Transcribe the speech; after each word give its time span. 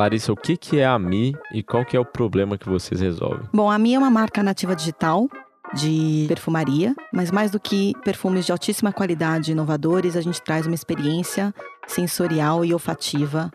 Larissa, 0.00 0.32
o 0.32 0.36
que, 0.36 0.56
que 0.56 0.78
é 0.78 0.86
a 0.86 0.98
Mi 0.98 1.36
e 1.52 1.62
qual 1.62 1.84
que 1.84 1.94
é 1.94 2.00
o 2.00 2.04
problema 2.06 2.56
que 2.56 2.66
vocês 2.66 3.02
resolvem? 3.02 3.46
Bom, 3.52 3.70
a 3.70 3.78
Mi 3.78 3.94
é 3.94 3.98
uma 3.98 4.08
marca 4.08 4.42
nativa 4.42 4.74
digital 4.74 5.28
de 5.74 6.24
perfumaria, 6.26 6.94
mas 7.12 7.30
mais 7.30 7.50
do 7.50 7.60
que 7.60 7.92
perfumes 8.02 8.46
de 8.46 8.50
altíssima 8.50 8.94
qualidade 8.94 9.52
inovadores, 9.52 10.16
a 10.16 10.22
gente 10.22 10.40
traz 10.40 10.64
uma 10.64 10.74
experiência 10.74 11.54
sensorial 11.86 12.64
e 12.64 12.72
olfativa 12.72 13.52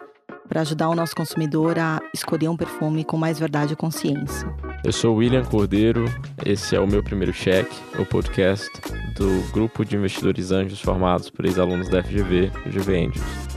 para 0.47 0.61
ajudar 0.61 0.89
o 0.89 0.95
nosso 0.95 1.15
consumidor 1.15 1.79
a 1.79 1.99
escolher 2.13 2.47
um 2.47 2.55
perfume 2.55 3.03
com 3.03 3.17
mais 3.17 3.39
verdade 3.39 3.73
e 3.73 3.75
consciência. 3.75 4.47
Eu 4.83 4.91
sou 4.91 5.15
William 5.15 5.43
Cordeiro, 5.43 6.05
esse 6.45 6.75
é 6.75 6.79
o 6.79 6.85
meu 6.85 7.03
primeiro 7.03 7.33
cheque, 7.33 7.75
o 7.99 8.05
podcast 8.05 8.69
do 9.17 9.51
grupo 9.51 9.83
de 9.83 9.95
investidores 9.95 10.51
anjos 10.51 10.79
formados 10.79 11.27
por 11.31 11.43
ex-alunos 11.43 11.89
da 11.89 12.03
FGV, 12.03 12.51
o 12.67 12.69
GV 12.69 13.07
Angels. 13.07 13.54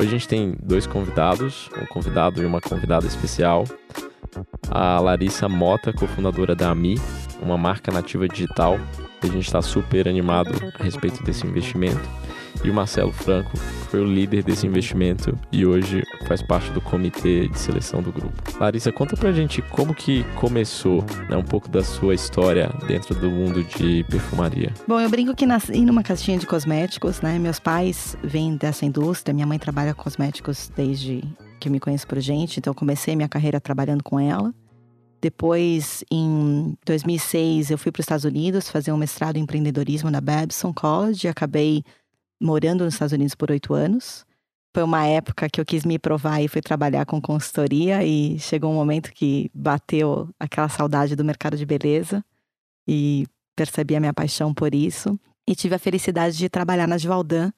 A 0.00 0.04
gente 0.04 0.26
tem 0.26 0.56
dois 0.62 0.86
convidados, 0.86 1.68
um 1.76 1.86
convidado 1.86 2.42
e 2.42 2.46
uma 2.46 2.60
convidada 2.60 3.06
especial. 3.06 3.64
A 4.70 4.98
Larissa 4.98 5.48
Mota, 5.48 5.92
cofundadora 5.92 6.54
da 6.54 6.70
AMI, 6.70 6.98
uma 7.42 7.58
marca 7.58 7.92
nativa 7.92 8.26
digital. 8.26 8.78
A 9.22 9.26
gente 9.26 9.46
está 9.46 9.60
super 9.60 10.08
animado 10.08 10.52
a 10.78 10.82
respeito 10.82 11.22
desse 11.22 11.46
investimento 11.46 12.00
e 12.64 12.70
o 12.70 12.74
Marcelo 12.74 13.12
Franco, 13.12 13.56
foi 13.90 14.00
o 14.00 14.04
líder 14.04 14.42
desse 14.42 14.66
investimento 14.66 15.36
e 15.50 15.66
hoje 15.66 16.04
faz 16.26 16.40
parte 16.42 16.70
do 16.70 16.80
comitê 16.80 17.48
de 17.48 17.58
seleção 17.58 18.02
do 18.02 18.12
grupo. 18.12 18.32
Larissa, 18.58 18.92
conta 18.92 19.16
pra 19.16 19.32
gente 19.32 19.60
como 19.62 19.94
que 19.94 20.24
começou, 20.36 21.04
né, 21.28 21.36
um 21.36 21.42
pouco 21.42 21.68
da 21.68 21.82
sua 21.82 22.14
história 22.14 22.70
dentro 22.86 23.14
do 23.14 23.30
mundo 23.30 23.64
de 23.64 24.04
perfumaria. 24.04 24.72
Bom, 24.86 25.00
eu 25.00 25.10
brinco 25.10 25.34
que 25.34 25.46
nasci 25.46 25.84
numa 25.84 26.02
caixinha 26.02 26.38
de 26.38 26.46
cosméticos, 26.46 27.20
né? 27.20 27.38
Meus 27.38 27.58
pais 27.58 28.16
vêm 28.22 28.56
dessa 28.56 28.84
indústria, 28.84 29.34
minha 29.34 29.46
mãe 29.46 29.58
trabalha 29.58 29.94
com 29.94 30.02
cosméticos 30.02 30.70
desde 30.74 31.24
que 31.58 31.68
eu 31.68 31.72
me 31.72 31.80
conheço 31.80 32.06
por 32.06 32.18
gente, 32.20 32.58
então 32.58 32.70
eu 32.70 32.74
comecei 32.74 33.16
minha 33.16 33.28
carreira 33.28 33.60
trabalhando 33.60 34.02
com 34.02 34.18
ela. 34.18 34.54
Depois, 35.20 36.02
em 36.10 36.74
2006, 36.86 37.70
eu 37.70 37.76
fui 37.76 37.92
para 37.92 38.00
os 38.00 38.04
Estados 38.04 38.24
Unidos 38.24 38.70
fazer 38.70 38.90
um 38.90 38.96
mestrado 38.96 39.36
em 39.36 39.40
empreendedorismo 39.40 40.10
na 40.10 40.20
Babson 40.20 40.72
College 40.72 41.28
acabei 41.28 41.84
morando 42.40 42.84
nos 42.84 42.94
Estados 42.94 43.12
Unidos 43.12 43.34
por 43.34 43.50
oito 43.50 43.74
anos. 43.74 44.24
Foi 44.72 44.82
uma 44.82 45.04
época 45.04 45.48
que 45.50 45.60
eu 45.60 45.64
quis 45.64 45.84
me 45.84 45.98
provar 45.98 46.40
e 46.40 46.48
fui 46.48 46.62
trabalhar 46.62 47.04
com 47.04 47.20
consultoria 47.20 48.04
e 48.04 48.38
chegou 48.38 48.70
um 48.70 48.74
momento 48.74 49.12
que 49.12 49.50
bateu 49.52 50.28
aquela 50.38 50.68
saudade 50.68 51.16
do 51.16 51.24
mercado 51.24 51.56
de 51.56 51.66
beleza 51.66 52.24
e 52.86 53.26
percebi 53.56 53.96
a 53.96 54.00
minha 54.00 54.14
paixão 54.14 54.54
por 54.54 54.74
isso. 54.74 55.18
E 55.46 55.54
tive 55.54 55.74
a 55.74 55.78
felicidade 55.78 56.36
de 56.36 56.48
trabalhar 56.48 56.86
na 56.86 56.96
Givaldan, 56.96 57.52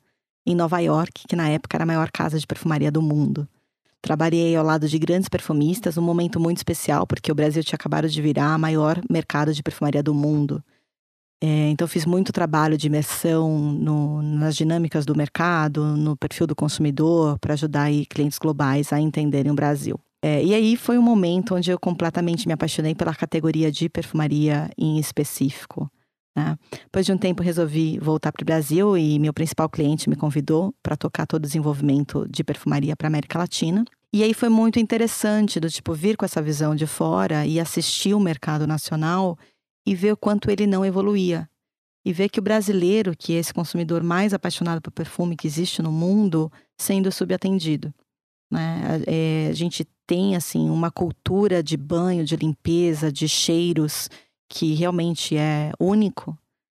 em 0.47 0.55
Nova 0.55 0.81
York, 0.81 1.25
que 1.29 1.37
na 1.37 1.49
época 1.49 1.77
era 1.77 1.85
a 1.85 1.87
maior 1.87 2.11
casa 2.11 2.39
de 2.39 2.47
perfumaria 2.47 2.91
do 2.91 3.03
mundo. 3.03 3.47
Trabalhei 4.01 4.57
ao 4.57 4.65
lado 4.65 4.89
de 4.89 4.99
grandes 4.99 5.29
perfumistas, 5.29 5.97
um 5.97 6.03
momento 6.03 6.41
muito 6.41 6.57
especial, 6.57 7.07
porque 7.07 7.31
o 7.31 7.35
Brasil 7.35 7.63
tinha 7.63 7.77
acabado 7.77 8.09
de 8.09 8.21
virar 8.21 8.57
o 8.57 8.59
maior 8.59 9.01
mercado 9.09 9.55
de 9.55 9.63
perfumaria 9.63 10.03
do 10.03 10.13
mundo. 10.13 10.65
É, 11.45 11.71
então, 11.71 11.89
fiz 11.89 12.07
muito 12.07 12.33
trabalho 12.33 12.79
de 12.79 12.87
imersão 12.87 13.59
no, 13.59 14.23
nas 14.23 14.55
dinâmicas 14.55 15.05
do 15.05 15.17
mercado, 15.17 15.97
no 15.97 16.17
perfil 16.17 16.47
do 16.47 16.55
consumidor, 16.55 17.37
para 17.41 17.55
ajudar 17.55 17.83
aí, 17.83 18.07
clientes 18.07 18.39
globais 18.39 18.93
a 18.93 19.01
entenderem 19.01 19.51
o 19.51 19.55
Brasil. 19.55 19.99
É, 20.25 20.41
e 20.41 20.55
aí 20.55 20.77
foi 20.77 20.97
um 20.97 21.03
momento 21.03 21.57
onde 21.57 21.69
eu 21.69 21.81
completamente 21.81 22.47
me 22.47 22.53
apaixonei 22.53 22.95
pela 22.95 23.13
categoria 23.13 23.73
de 23.73 23.89
perfumaria 23.89 24.71
em 24.79 25.01
específico. 25.01 25.91
Né? 26.37 26.57
Depois 26.85 27.05
de 27.05 27.13
um 27.13 27.19
tempo, 27.19 27.43
resolvi 27.43 27.99
voltar 27.99 28.31
para 28.31 28.43
o 28.43 28.47
Brasil 28.47 28.97
e 28.97 29.19
meu 29.19 29.35
principal 29.35 29.69
cliente 29.69 30.09
me 30.09 30.15
convidou 30.15 30.73
para 30.81 30.97
tocar 30.97 31.27
todo 31.27 31.43
o 31.43 31.47
desenvolvimento 31.47 32.25
de 32.31 32.45
perfumaria 32.45 32.95
para 32.95 33.09
a 33.09 33.11
América 33.11 33.41
Latina. 33.41 33.85
E 34.15 34.23
aí 34.23 34.33
foi 34.33 34.49
muito 34.49 34.79
interessante 34.79 35.59
do 35.59 35.69
tipo 35.69 35.93
vir 35.93 36.17
com 36.17 36.25
essa 36.25 36.41
visão 36.41 36.77
de 36.77 36.87
fora 36.87 37.45
e 37.45 37.59
assistir 37.59 38.15
o 38.15 38.21
mercado 38.21 38.65
nacional 38.65 39.37
e 39.87 39.95
ver 39.95 40.13
o 40.13 40.17
quanto 40.17 40.51
ele 40.51 40.67
não 40.67 40.85
evoluía. 40.85 41.49
E 42.05 42.13
ver 42.13 42.29
que 42.29 42.41
o 42.41 42.43
brasileiro, 42.43 43.17
que 43.17 43.35
é 43.35 43.39
esse 43.39 43.55
consumidor 43.55 44.03
mais 44.03 44.35
apaixonado 44.35 44.81
por 44.81 44.91
perfume 44.91 45.37
que 45.37 45.47
existe 45.47 45.81
no 45.81 45.93
mundo, 45.93 46.51
sendo 46.77 47.13
subatendido. 47.13 47.95
Né? 48.51 49.03
É, 49.07 49.49
a 49.51 49.55
gente 49.55 49.87
tem 50.07 50.37
assim 50.37 50.69
uma 50.69 50.91
cultura 50.91 51.63
de 51.63 51.77
banho, 51.77 52.25
de 52.25 52.37
limpeza, 52.37 53.11
de 53.11 53.29
cheiros 53.29 54.11
que 54.49 54.75
realmente 54.75 55.37
é 55.37 55.73
único, 55.81 56.37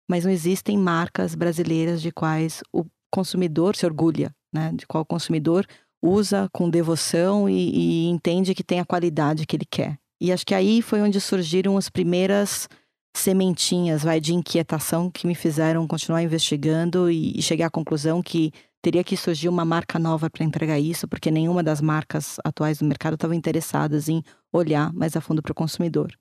mas 0.08 0.24
não 0.24 0.30
existem 0.30 0.78
marcas 0.78 1.34
brasileiras 1.34 2.00
de 2.00 2.12
quais 2.12 2.62
o 2.72 2.84
consumidor 3.10 3.74
se 3.74 3.84
orgulha, 3.84 4.32
né? 4.52 4.70
de 4.74 4.86
qual 4.86 5.02
o 5.02 5.06
consumidor 5.06 5.66
usa 6.00 6.48
com 6.52 6.70
devoção 6.70 7.48
e, 7.48 7.70
e 7.70 8.06
entende 8.08 8.54
que 8.54 8.62
tem 8.62 8.78
a 8.78 8.84
qualidade 8.84 9.46
que 9.46 9.56
ele 9.56 9.66
quer. 9.68 9.98
E 10.20 10.30
acho 10.30 10.46
que 10.46 10.54
aí 10.54 10.80
foi 10.80 11.00
onde 11.00 11.20
surgiram 11.20 11.76
as 11.76 11.88
primeiras 11.88 12.68
sementinhas 13.14 14.02
vai, 14.02 14.20
de 14.20 14.34
inquietação 14.34 15.10
que 15.10 15.26
me 15.26 15.34
fizeram 15.34 15.86
continuar 15.86 16.22
investigando 16.22 17.10
e, 17.10 17.38
e 17.38 17.42
cheguei 17.42 17.64
à 17.64 17.70
conclusão 17.70 18.22
que 18.22 18.52
teria 18.82 19.04
que 19.04 19.16
surgir 19.16 19.48
uma 19.48 19.64
marca 19.64 19.98
nova 19.98 20.28
para 20.28 20.44
entregar 20.44 20.78
isso, 20.78 21.08
porque 21.08 21.30
nenhuma 21.30 21.62
das 21.62 21.80
marcas 21.80 22.36
atuais 22.44 22.78
do 22.78 22.84
mercado 22.84 23.14
estava 23.14 23.34
interessadas 23.34 24.08
em 24.08 24.22
olhar 24.52 24.92
mais 24.92 25.16
a 25.16 25.20
fundo 25.20 25.40
para 25.40 25.52
o 25.52 25.54
consumidor. 25.54 26.12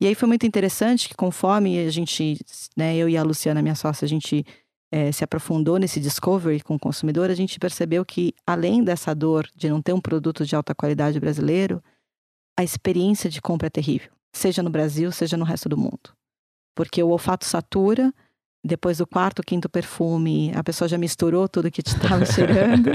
E 0.00 0.06
aí 0.08 0.14
foi 0.14 0.26
muito 0.26 0.44
interessante 0.44 1.08
que 1.08 1.14
conforme 1.14 1.78
a 1.78 1.90
gente, 1.90 2.40
né, 2.76 2.96
eu 2.96 3.08
e 3.08 3.16
a 3.16 3.22
Luciana, 3.22 3.62
minha 3.62 3.76
sócia, 3.76 4.04
a 4.04 4.08
gente 4.08 4.44
é, 4.90 5.12
se 5.12 5.22
aprofundou 5.22 5.78
nesse 5.78 6.00
discovery 6.00 6.60
com 6.60 6.74
o 6.74 6.78
consumidor, 6.78 7.30
a 7.30 7.34
gente 7.34 7.60
percebeu 7.60 8.04
que 8.04 8.34
além 8.44 8.82
dessa 8.82 9.14
dor 9.14 9.48
de 9.54 9.68
não 9.68 9.80
ter 9.80 9.92
um 9.92 10.00
produto 10.00 10.44
de 10.44 10.56
alta 10.56 10.74
qualidade 10.74 11.20
brasileiro, 11.20 11.80
a 12.58 12.64
experiência 12.64 13.30
de 13.30 13.40
compra 13.40 13.68
é 13.68 13.70
terrível, 13.70 14.10
seja 14.34 14.60
no 14.60 14.70
Brasil, 14.70 15.12
seja 15.12 15.36
no 15.36 15.44
resto 15.44 15.68
do 15.68 15.78
mundo 15.78 16.10
porque 16.74 17.02
o 17.02 17.08
olfato 17.08 17.44
satura. 17.44 18.12
Depois 18.64 18.98
do 18.98 19.06
quarto, 19.06 19.42
quinto 19.42 19.68
perfume, 19.68 20.52
a 20.54 20.62
pessoa 20.62 20.86
já 20.86 20.96
misturou 20.96 21.48
tudo 21.48 21.70
que 21.70 21.82
estava 21.84 22.24
cheirando. 22.26 22.92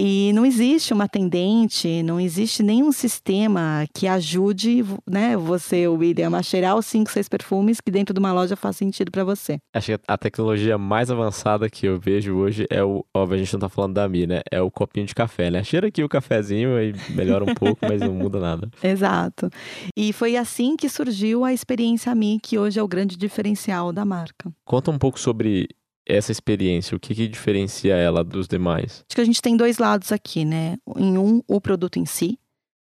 E 0.00 0.32
não 0.32 0.46
existe 0.46 0.92
uma 0.92 1.04
atendente, 1.04 2.04
não 2.04 2.20
existe 2.20 2.62
nenhum 2.62 2.92
sistema 2.92 3.84
que 3.92 4.06
ajude 4.06 4.84
né, 5.04 5.36
você, 5.36 5.88
William, 5.88 6.36
a 6.36 6.42
cheirar 6.42 6.76
os 6.76 6.86
cinco, 6.86 7.10
seis 7.10 7.28
perfumes 7.28 7.80
que 7.80 7.90
dentro 7.90 8.14
de 8.14 8.20
uma 8.20 8.32
loja 8.32 8.54
faz 8.54 8.76
sentido 8.76 9.10
para 9.10 9.24
você. 9.24 9.58
Acho 9.74 9.96
que 9.96 10.00
a 10.06 10.16
tecnologia 10.16 10.78
mais 10.78 11.10
avançada 11.10 11.68
que 11.68 11.86
eu 11.86 11.98
vejo 11.98 12.36
hoje 12.36 12.64
é 12.70 12.82
o. 12.82 13.04
Óbvio, 13.12 13.34
a 13.34 13.38
gente 13.38 13.52
não 13.54 13.60
tá 13.60 13.68
falando 13.68 13.94
da 13.94 14.08
Mi, 14.08 14.24
né? 14.24 14.40
É 14.52 14.62
o 14.62 14.70
copinho 14.70 15.04
de 15.04 15.14
café, 15.14 15.50
né? 15.50 15.64
Cheira 15.64 15.88
aqui 15.88 16.04
o 16.04 16.08
cafezinho 16.08 16.80
e 16.80 16.94
melhora 17.10 17.44
um 17.44 17.54
pouco, 17.54 17.78
mas 17.82 18.00
não 18.00 18.12
muda 18.12 18.38
nada. 18.38 18.70
Exato. 18.82 19.50
E 19.96 20.12
foi 20.12 20.36
assim 20.36 20.76
que 20.76 20.88
surgiu 20.88 21.44
a 21.44 21.52
experiência 21.52 22.14
Mi, 22.14 22.38
que 22.40 22.56
hoje 22.56 22.78
é 22.78 22.82
o 22.82 22.88
grande 22.88 23.16
diferencial 23.16 23.92
da 23.92 24.04
marca. 24.04 24.52
Conta 24.64 24.92
um 24.92 24.98
pouco 24.98 25.18
sobre 25.18 25.68
essa 26.08 26.32
experiência? 26.32 26.96
O 26.96 27.00
que, 27.00 27.14
que 27.14 27.28
diferencia 27.28 27.94
ela 27.94 28.24
dos 28.24 28.48
demais? 28.48 29.04
Acho 29.06 29.14
que 29.14 29.20
a 29.20 29.24
gente 29.24 29.42
tem 29.42 29.56
dois 29.56 29.78
lados 29.78 30.10
aqui, 30.10 30.44
né? 30.44 30.76
Em 30.96 31.18
um, 31.18 31.42
o 31.46 31.60
produto 31.60 31.98
em 31.98 32.06
si, 32.06 32.38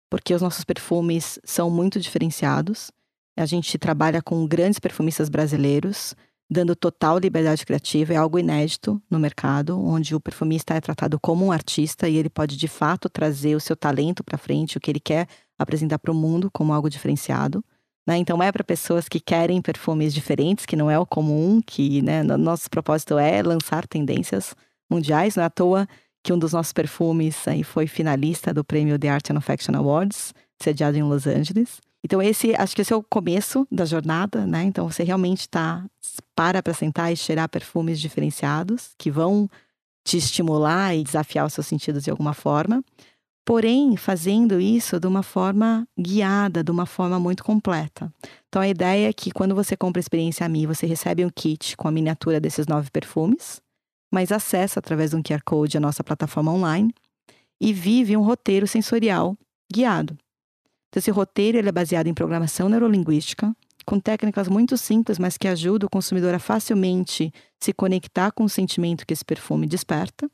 porque 0.09 0.33
os 0.33 0.41
nossos 0.41 0.63
perfumes 0.63 1.37
são 1.43 1.69
muito 1.69 1.99
diferenciados. 1.99 2.89
A 3.35 3.45
gente 3.45 3.77
trabalha 3.77 4.21
com 4.21 4.47
grandes 4.47 4.79
perfumistas 4.79 5.29
brasileiros, 5.29 6.16
dando 6.49 6.75
total 6.75 7.19
liberdade 7.19 7.66
criativa. 7.66 8.13
É 8.13 8.17
algo 8.17 8.39
inédito 8.39 9.01
no 9.09 9.19
mercado, 9.19 9.79
onde 9.79 10.16
o 10.16 10.19
perfumista 10.19 10.73
é 10.73 10.81
tratado 10.81 11.19
como 11.19 11.45
um 11.45 11.51
artista 11.51 12.07
e 12.07 12.16
ele 12.16 12.29
pode 12.29 12.55
de 12.55 12.67
fato 12.67 13.09
trazer 13.09 13.55
o 13.55 13.59
seu 13.59 13.75
talento 13.75 14.23
para 14.23 14.37
frente, 14.37 14.77
o 14.77 14.79
que 14.79 14.89
ele 14.89 14.99
quer 14.99 15.27
apresentar 15.59 15.99
para 15.99 16.11
o 16.11 16.16
mundo 16.16 16.49
como 16.51 16.73
algo 16.73 16.89
diferenciado. 16.89 17.63
Né? 18.07 18.18
Então 18.18 18.41
é 18.41 18.50
para 18.53 18.63
pessoas 18.63 19.09
que 19.09 19.19
querem 19.19 19.62
perfumes 19.62 20.13
diferentes, 20.13 20.66
que 20.66 20.78
não 20.78 20.90
é 20.90 20.97
o 20.97 21.06
comum, 21.06 21.62
que 21.62 22.01
né, 22.01 22.23
nosso 22.23 22.69
propósito 22.69 23.19
é 23.19 23.44
lançar 23.44 23.85
tendências 23.85 24.56
mundiais. 24.90 25.35
Não 25.35 25.44
é 25.44 25.47
à 25.47 25.50
toa 25.50 25.85
que 26.23 26.31
um 26.31 26.40
dos 26.40 26.53
nossos 26.53 26.72
perfumes 26.72 27.46
aí 27.47 27.64
foi 27.64 27.85
finalista 27.85 28.53
do 28.53 28.64
prêmio 28.64 28.97
The 28.97 29.09
Art 29.09 29.29
and 29.29 29.37
Affection 29.37 29.76
Awards, 29.76 30.34
sediado 30.61 30.97
em 30.97 31.03
Los 31.03 31.28
Angeles. 31.28 31.81
Então 32.02 32.22
esse, 32.22 32.55
acho 32.55 32.73
que 32.73 32.81
esse 32.81 32.93
é 32.93 32.96
o 32.96 33.03
começo 33.03 33.67
da 33.70 33.84
jornada, 33.84 34.46
né? 34.47 34.64
Então 34.64 34.90
você 34.90 35.03
realmente 35.03 35.41
está 35.41 35.85
para 36.34 36.64
para 36.64 36.73
sentar 36.73 37.11
e 37.11 37.17
cheirar 37.17 37.49
perfumes 37.49 37.99
diferenciados 37.99 38.91
que 38.97 39.11
vão 39.11 39.49
te 40.05 40.16
estimular 40.16 40.96
e 40.96 41.03
desafiar 41.03 41.46
os 41.46 41.53
seus 41.53 41.67
sentidos 41.67 42.03
de 42.05 42.09
alguma 42.09 42.34
forma 42.34 42.81
porém 43.47 43.96
fazendo 43.96 44.59
isso 44.59 44.99
de 44.99 45.08
uma 45.08 45.23
forma 45.23 45.88
guiada, 45.97 46.61
de 46.61 46.70
uma 46.70 46.85
forma 46.85 47.17
muito 47.17 47.46
completa. 47.46 48.14
Então 48.49 48.61
a 48.61 48.67
ideia 48.67 49.08
é 49.08 49.14
que 49.14 49.32
quando 49.32 49.55
você 49.55 49.78
compra 49.78 50.02
a 50.02 50.03
experiência 50.03 50.46
a 50.46 50.49
mim, 50.49 50.67
você 50.67 50.85
recebe 50.85 51.23
um 51.23 51.29
kit 51.29 51.78
com 51.78 51.88
a 51.88 51.91
miniatura 51.91 52.41
desses 52.41 52.67
nove 52.67 52.91
perfumes, 52.91 53.61
mas 54.11 54.34
acessa 54.34 54.79
através 54.82 55.11
de 55.11 55.16
um 55.16 55.23
QR 55.23 55.40
Code 55.46 55.78
a 55.78 55.79
nossa 55.79 56.03
plataforma 56.03 56.52
online 56.52 56.94
e 57.61 57.72
vive 57.72 58.17
um 58.17 58.22
roteiro 58.22 58.67
sensorial 58.67 59.38
guiado. 59.72 60.17
Então, 60.90 61.00
esse 61.00 61.09
roteiro 61.09 61.58
ele 61.58 61.70
é 61.70 61.72
baseado 61.72 62.08
em 62.08 62.14
programação 62.14 62.67
neurolinguística, 62.67 63.55
com 63.85 63.97
técnicas 63.97 64.50
muito 64.50 64.76
simples, 64.76 65.17
mas 65.17 65.38
que 65.38 65.47
ajudam 65.47 65.88
o 65.88 65.90
consumidor 65.90 66.34
a 66.34 66.40
facilmente 66.40 67.32
se 67.61 67.72
conectar 67.72 68.32
com 68.32 68.43
o 68.43 68.50
sentimento 68.50 69.08
que 69.08 69.14
esse 69.14 69.23
perfume 69.23 69.67
desperta 69.67 70.29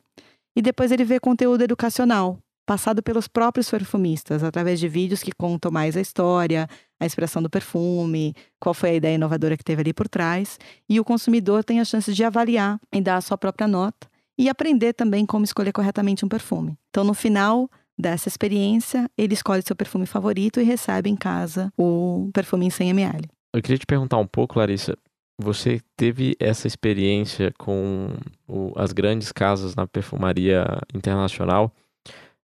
E 0.56 0.64
depois 0.64 0.92
ele 0.92 1.04
vê 1.04 1.20
conteúdo 1.20 1.64
educacional, 1.64 2.40
passado 2.66 3.04
pelos 3.04 3.28
próprios 3.28 3.70
perfumistas, 3.70 4.44
através 4.44 4.80
de 4.80 4.88
vídeos 4.88 5.22
que 5.22 5.32
contam 5.32 5.72
mais 5.72 5.98
a 5.98 6.02
história, 6.02 6.68
a 7.00 7.06
expressão 7.06 7.42
do 7.42 7.50
perfume, 7.50 8.34
qual 8.60 8.74
foi 8.74 8.92
a 8.92 8.94
ideia 8.94 9.16
inovadora 9.16 9.58
que 9.58 9.64
teve 9.64 9.82
ali 9.82 9.94
por 9.94 10.08
trás. 10.08 10.58
E 10.90 11.00
o 11.00 11.04
consumidor 11.04 11.64
tem 11.64 11.80
a 11.80 11.86
chance 11.86 12.14
de 12.14 12.24
avaliar 12.24 12.80
e 12.94 13.02
dar 13.02 13.18
a 13.18 13.22
sua 13.22 13.38
própria 13.38 13.68
nota 13.68 14.08
e 14.38 14.50
aprender 14.50 14.94
também 14.94 15.26
como 15.26 15.46
escolher 15.46 15.72
corretamente 15.72 16.26
um 16.26 16.30
perfume. 16.30 16.78
Então, 16.90 17.04
no 17.04 17.14
final 17.14 17.70
dessa 17.98 18.28
experiência, 18.28 19.10
ele 19.18 19.34
escolhe 19.34 19.62
seu 19.62 19.76
perfume 19.76 20.06
favorito 20.06 20.60
e 20.60 20.64
recebe 20.64 21.10
em 21.10 21.16
casa 21.16 21.72
o 21.78 22.30
perfume 22.34 22.66
em 22.66 22.70
100 22.70 22.90
ml. 22.90 23.30
Eu 23.54 23.62
queria 23.62 23.78
te 23.78 23.86
perguntar 23.86 24.18
um 24.18 24.26
pouco, 24.26 24.58
Larissa. 24.58 24.98
Você 25.40 25.82
teve 25.98 26.36
essa 26.40 26.68
experiência 26.68 27.54
com 27.58 28.10
o, 28.48 28.72
as 28.76 28.92
grandes 28.94 29.32
casas 29.32 29.76
na 29.76 29.88
perfumaria 29.88 30.66
internacional. 30.94 31.72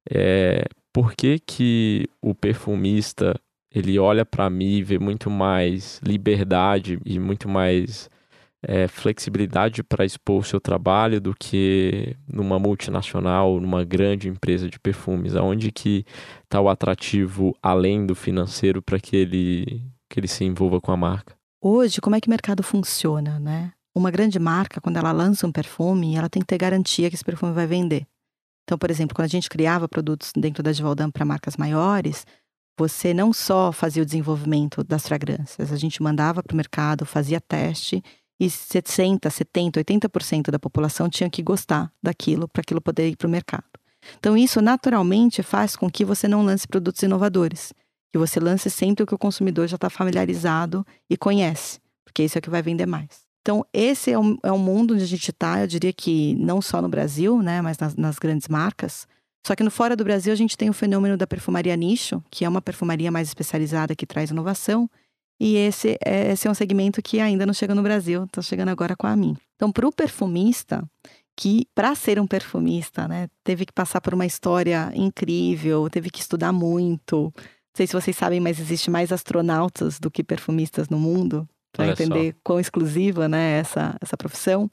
É, 0.09 0.65
por 0.93 1.13
que, 1.13 1.39
que 1.39 2.07
o 2.21 2.35
perfumista 2.35 3.39
ele 3.73 3.99
olha 3.99 4.25
para 4.25 4.49
mim 4.49 4.77
e 4.77 4.83
vê 4.83 4.97
muito 4.97 5.29
mais 5.29 6.01
liberdade 6.03 6.99
e 7.05 7.19
muito 7.19 7.47
mais 7.47 8.09
é, 8.61 8.87
flexibilidade 8.87 9.83
para 9.83 10.05
expor 10.05 10.39
o 10.39 10.43
seu 10.43 10.59
trabalho 10.59 11.21
do 11.21 11.33
que 11.33 12.15
numa 12.27 12.59
multinacional, 12.59 13.59
numa 13.59 13.83
grande 13.83 14.27
empresa 14.27 14.69
de 14.69 14.79
perfumes? 14.79 15.35
Aonde 15.35 15.71
que 15.71 16.05
está 16.43 16.59
o 16.59 16.69
atrativo 16.69 17.55
além 17.61 18.05
do 18.05 18.15
financeiro 18.15 18.81
para 18.81 18.99
que 18.99 19.15
ele, 19.15 19.81
que 20.09 20.19
ele 20.19 20.27
se 20.27 20.43
envolva 20.43 20.81
com 20.81 20.91
a 20.91 20.97
marca? 20.97 21.35
Hoje, 21.61 22.01
como 22.01 22.15
é 22.15 22.21
que 22.21 22.27
o 22.27 22.31
mercado 22.31 22.63
funciona, 22.63 23.39
né? 23.39 23.73
Uma 23.93 24.11
grande 24.11 24.39
marca, 24.39 24.79
quando 24.79 24.97
ela 24.97 25.11
lança 25.11 25.45
um 25.45 25.51
perfume, 25.51 26.15
ela 26.15 26.29
tem 26.29 26.41
que 26.41 26.47
ter 26.47 26.57
garantia 26.57 27.09
que 27.09 27.15
esse 27.15 27.25
perfume 27.25 27.51
vai 27.51 27.67
vender. 27.67 28.05
Então, 28.69 28.77
por 28.77 28.91
exemplo, 28.91 29.15
quando 29.15 29.25
a 29.25 29.29
gente 29.29 29.49
criava 29.49 29.89
produtos 29.89 30.31
dentro 30.37 30.61
da 30.61 30.71
Givaldam 30.71 31.09
para 31.09 31.25
marcas 31.25 31.57
maiores, 31.57 32.23
você 32.77 33.15
não 33.15 33.33
só 33.33 33.71
fazia 33.71 34.03
o 34.03 34.05
desenvolvimento 34.05 34.83
das 34.83 35.07
fragrâncias, 35.07 35.73
a 35.73 35.75
gente 35.75 36.03
mandava 36.03 36.43
para 36.43 36.53
o 36.53 36.55
mercado, 36.55 37.03
fazia 37.03 37.41
teste 37.41 38.03
e 38.39 38.47
60, 38.47 39.27
70, 39.27 39.83
80% 39.83 40.51
da 40.51 40.59
população 40.59 41.09
tinha 41.09 41.31
que 41.31 41.41
gostar 41.41 41.91
daquilo 41.99 42.47
para 42.47 42.61
aquilo 42.61 42.79
poder 42.79 43.09
ir 43.09 43.15
para 43.15 43.25
o 43.25 43.31
mercado. 43.31 43.65
Então, 44.19 44.37
isso 44.37 44.61
naturalmente 44.61 45.41
faz 45.41 45.75
com 45.75 45.89
que 45.89 46.05
você 46.05 46.27
não 46.27 46.45
lance 46.45 46.67
produtos 46.67 47.01
inovadores, 47.01 47.73
que 48.11 48.19
você 48.19 48.39
lance 48.39 48.69
sempre 48.69 49.03
o 49.03 49.07
que 49.07 49.15
o 49.15 49.17
consumidor 49.17 49.67
já 49.67 49.77
está 49.77 49.89
familiarizado 49.89 50.85
e 51.09 51.17
conhece, 51.17 51.79
porque 52.05 52.23
isso 52.23 52.37
é 52.37 52.39
o 52.39 52.41
que 52.43 52.51
vai 52.51 52.61
vender 52.61 52.85
mais. 52.85 53.28
Então, 53.49 53.65
esse 53.73 54.11
é 54.11 54.19
um, 54.19 54.37
é 54.43 54.51
um 54.51 54.59
mundo 54.59 54.93
onde 54.93 55.01
a 55.01 55.07
gente 55.07 55.31
está, 55.31 55.59
eu 55.59 55.65
diria 55.65 55.91
que 55.91 56.35
não 56.35 56.61
só 56.61 56.83
no 56.83 56.87
Brasil, 56.87 57.41
né, 57.41 57.63
mas 57.63 57.79
nas, 57.79 57.95
nas 57.95 58.19
grandes 58.19 58.47
marcas. 58.47 59.07
Só 59.43 59.55
que 59.55 59.63
no 59.63 59.71
fora 59.71 59.95
do 59.95 60.03
Brasil 60.03 60.31
a 60.31 60.35
gente 60.35 60.55
tem 60.55 60.69
o 60.69 60.73
fenômeno 60.73 61.17
da 61.17 61.25
perfumaria 61.25 61.75
nicho, 61.75 62.23
que 62.29 62.45
é 62.45 62.49
uma 62.49 62.61
perfumaria 62.61 63.09
mais 63.09 63.27
especializada 63.27 63.95
que 63.95 64.05
traz 64.05 64.29
inovação, 64.29 64.87
e 65.41 65.55
esse, 65.55 65.97
é, 66.05 66.31
esse 66.31 66.47
é 66.47 66.51
um 66.51 66.53
segmento 66.53 67.01
que 67.01 67.19
ainda 67.19 67.43
não 67.43 67.53
chega 67.55 67.73
no 67.73 67.81
Brasil, 67.81 68.25
está 68.25 68.39
chegando 68.39 68.69
agora 68.69 68.95
com 68.95 69.07
a 69.07 69.15
mim. 69.15 69.35
Então, 69.55 69.71
para 69.71 69.87
o 69.87 69.91
perfumista, 69.91 70.87
que 71.35 71.65
para 71.73 71.95
ser 71.95 72.19
um 72.19 72.27
perfumista, 72.27 73.07
né, 73.07 73.29
teve 73.43 73.65
que 73.65 73.73
passar 73.73 73.99
por 73.99 74.13
uma 74.13 74.27
história 74.27 74.91
incrível, 74.93 75.89
teve 75.89 76.11
que 76.11 76.19
estudar 76.19 76.53
muito. 76.53 77.33
Não 77.33 77.75
sei 77.75 77.87
se 77.87 77.93
vocês 77.93 78.15
sabem, 78.15 78.39
mas 78.39 78.59
existe 78.59 78.91
mais 78.91 79.11
astronautas 79.11 79.99
do 79.99 80.11
que 80.11 80.23
perfumistas 80.23 80.87
no 80.87 80.99
mundo, 80.99 81.49
para 81.71 81.89
entender 81.89 82.33
só. 82.33 82.39
quão 82.43 82.59
exclusiva 82.59 83.27
né, 83.27 83.59
essa, 83.59 83.95
essa 84.01 84.17
profissão. 84.17 84.69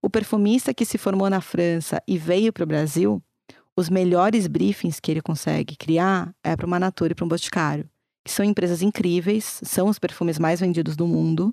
O 0.00 0.08
perfumista 0.08 0.72
que 0.72 0.84
se 0.84 0.98
formou 0.98 1.28
na 1.28 1.40
França 1.40 2.02
e 2.06 2.16
veio 2.16 2.52
para 2.52 2.64
o 2.64 2.66
Brasil, 2.66 3.22
os 3.76 3.88
melhores 3.88 4.46
briefings 4.46 5.00
que 5.00 5.10
ele 5.10 5.20
consegue 5.20 5.76
criar 5.76 6.34
é 6.42 6.56
para 6.56 6.66
uma 6.66 6.78
Natura 6.78 7.12
e 7.12 7.14
para 7.14 7.24
um 7.24 7.28
Boticário 7.28 7.88
que 8.28 8.34
são 8.34 8.44
empresas 8.44 8.82
incríveis, 8.82 9.58
são 9.64 9.88
os 9.88 9.98
perfumes 9.98 10.38
mais 10.38 10.60
vendidos 10.60 10.94
do 10.94 11.06
mundo, 11.06 11.52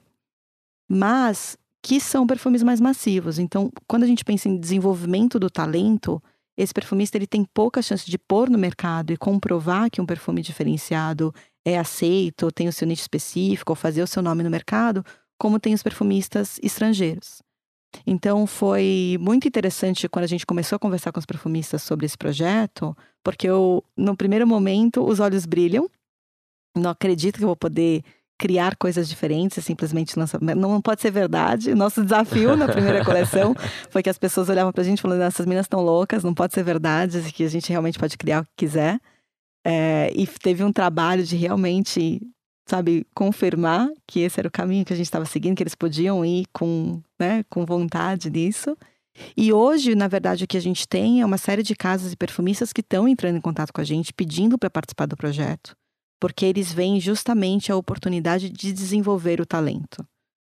mas 0.90 1.58
que 1.82 2.02
são 2.02 2.28
perfumes 2.28 2.62
mais 2.62 2.82
massivos. 2.82 3.40
Então, 3.40 3.72
quando 3.88 4.04
a 4.04 4.08
gente 4.08 4.26
pensa 4.26 4.50
em 4.50 4.58
desenvolvimento 4.58 5.40
do 5.40 5.50
talento, 5.50 6.22
esse 6.58 6.74
perfumista 6.74 7.18
ele 7.18 7.28
tem 7.28 7.46
pouca 7.46 7.82
chance 7.82 8.06
de 8.06 8.18
pôr 8.18 8.50
no 8.50 8.58
mercado 8.58 9.14
e 9.14 9.18
comprovar 9.18 9.90
que 9.90 10.02
um 10.02 10.06
perfume 10.06 10.42
diferenciado 10.42 11.34
é 11.66 11.78
aceito, 11.78 12.52
tem 12.52 12.68
o 12.68 12.74
seu 12.74 12.88
nicho 12.88 13.02
específico, 13.02 13.72
ou 13.72 13.76
fazer 13.76 14.04
o 14.04 14.08
seu 14.08 14.22
nome 14.22 14.44
no 14.44 14.50
mercado, 14.50 15.04
como 15.38 15.60
tem 15.60 15.74
os 15.74 15.84
perfumistas 15.84 16.60
estrangeiros. 16.62 17.42
Então 18.06 18.46
foi 18.46 19.18
muito 19.20 19.48
interessante 19.48 20.08
quando 20.08 20.26
a 20.26 20.28
gente 20.28 20.46
começou 20.46 20.76
a 20.76 20.80
conversar 20.80 21.12
com 21.12 21.20
os 21.20 21.26
perfumistas 21.26 21.82
sobre 21.82 22.06
esse 22.06 22.18
projeto, 22.18 22.96
porque 23.24 23.48
eu, 23.48 23.84
no 23.98 24.16
primeiro 24.16 24.46
momento 24.46 25.04
os 25.04 25.20
olhos 25.20 25.46
brilham 25.46 25.90
não 26.76 26.92
acredito 26.92 27.38
que 27.38 27.44
eu 27.44 27.48
vou 27.48 27.56
poder 27.56 28.04
criar 28.38 28.76
coisas 28.76 29.08
diferentes, 29.08 29.64
simplesmente 29.64 30.18
lançar. 30.20 30.42
Não 30.42 30.82
pode 30.82 31.02
ser 31.02 31.10
verdade. 31.10 31.74
Nosso 31.74 32.04
desafio 32.04 32.56
na 32.58 32.68
primeira 32.68 33.04
coleção 33.06 33.56
foi 33.90 34.04
que 34.04 34.10
as 34.10 34.18
pessoas 34.18 34.50
olhavam 34.50 34.74
pra 34.74 34.84
gente 34.84 35.02
falando: 35.02 35.22
essas 35.22 35.46
meninas 35.46 35.66
estão 35.66 35.82
loucas, 35.82 36.24
não 36.24 36.34
pode 36.34 36.54
ser 36.54 36.64
verdade, 36.64 37.22
que 37.32 37.44
a 37.44 37.50
gente 37.50 37.70
realmente 37.70 37.98
pode 37.98 38.18
criar 38.18 38.42
o 38.42 38.46
que 38.46 38.52
quiser. 38.58 39.00
É, 39.66 40.12
e 40.16 40.28
teve 40.28 40.64
um 40.64 40.72
trabalho 40.72 41.24
de 41.24 41.36
realmente, 41.36 42.22
sabe, 42.68 43.06
confirmar 43.16 43.90
que 44.08 44.20
esse 44.20 44.40
era 44.40 44.48
o 44.48 44.52
caminho 44.52 44.86
que 44.86 44.94
a 44.94 44.96
gente 44.96 45.08
estava 45.08 45.26
seguindo, 45.26 45.56
que 45.56 45.64
eles 45.64 45.76
podiam 45.76 46.24
ir 46.24 46.46
com, 46.54 47.02
né, 47.20 47.44
com 47.50 47.66
vontade 47.66 48.30
nisso. 48.30 48.78
E 49.36 49.52
hoje, 49.52 49.96
na 49.96 50.08
verdade, 50.08 50.44
o 50.44 50.48
que 50.48 50.58
a 50.58 50.62
gente 50.62 50.88
tem 50.88 51.22
é 51.22 51.26
uma 51.26 51.38
série 51.38 51.64
de 51.64 51.74
casas 51.76 52.12
e 52.14 52.18
perfumistas 52.18 52.72
que 52.72 52.82
estão 52.82 53.08
entrando 53.08 53.38
em 53.38 53.42
contato 53.42 53.74
com 53.74 53.82
a 53.82 53.86
gente, 53.86 54.14
pedindo 54.14 54.58
para 54.58 54.70
participar 54.70 55.06
do 55.06 55.18
projeto 55.18 55.76
porque 56.20 56.46
eles 56.46 56.74
veem 56.74 57.00
justamente 57.00 57.72
a 57.72 57.76
oportunidade 57.76 58.50
de 58.50 58.74
desenvolver 58.74 59.40
o 59.40 59.46
talento 59.46 60.04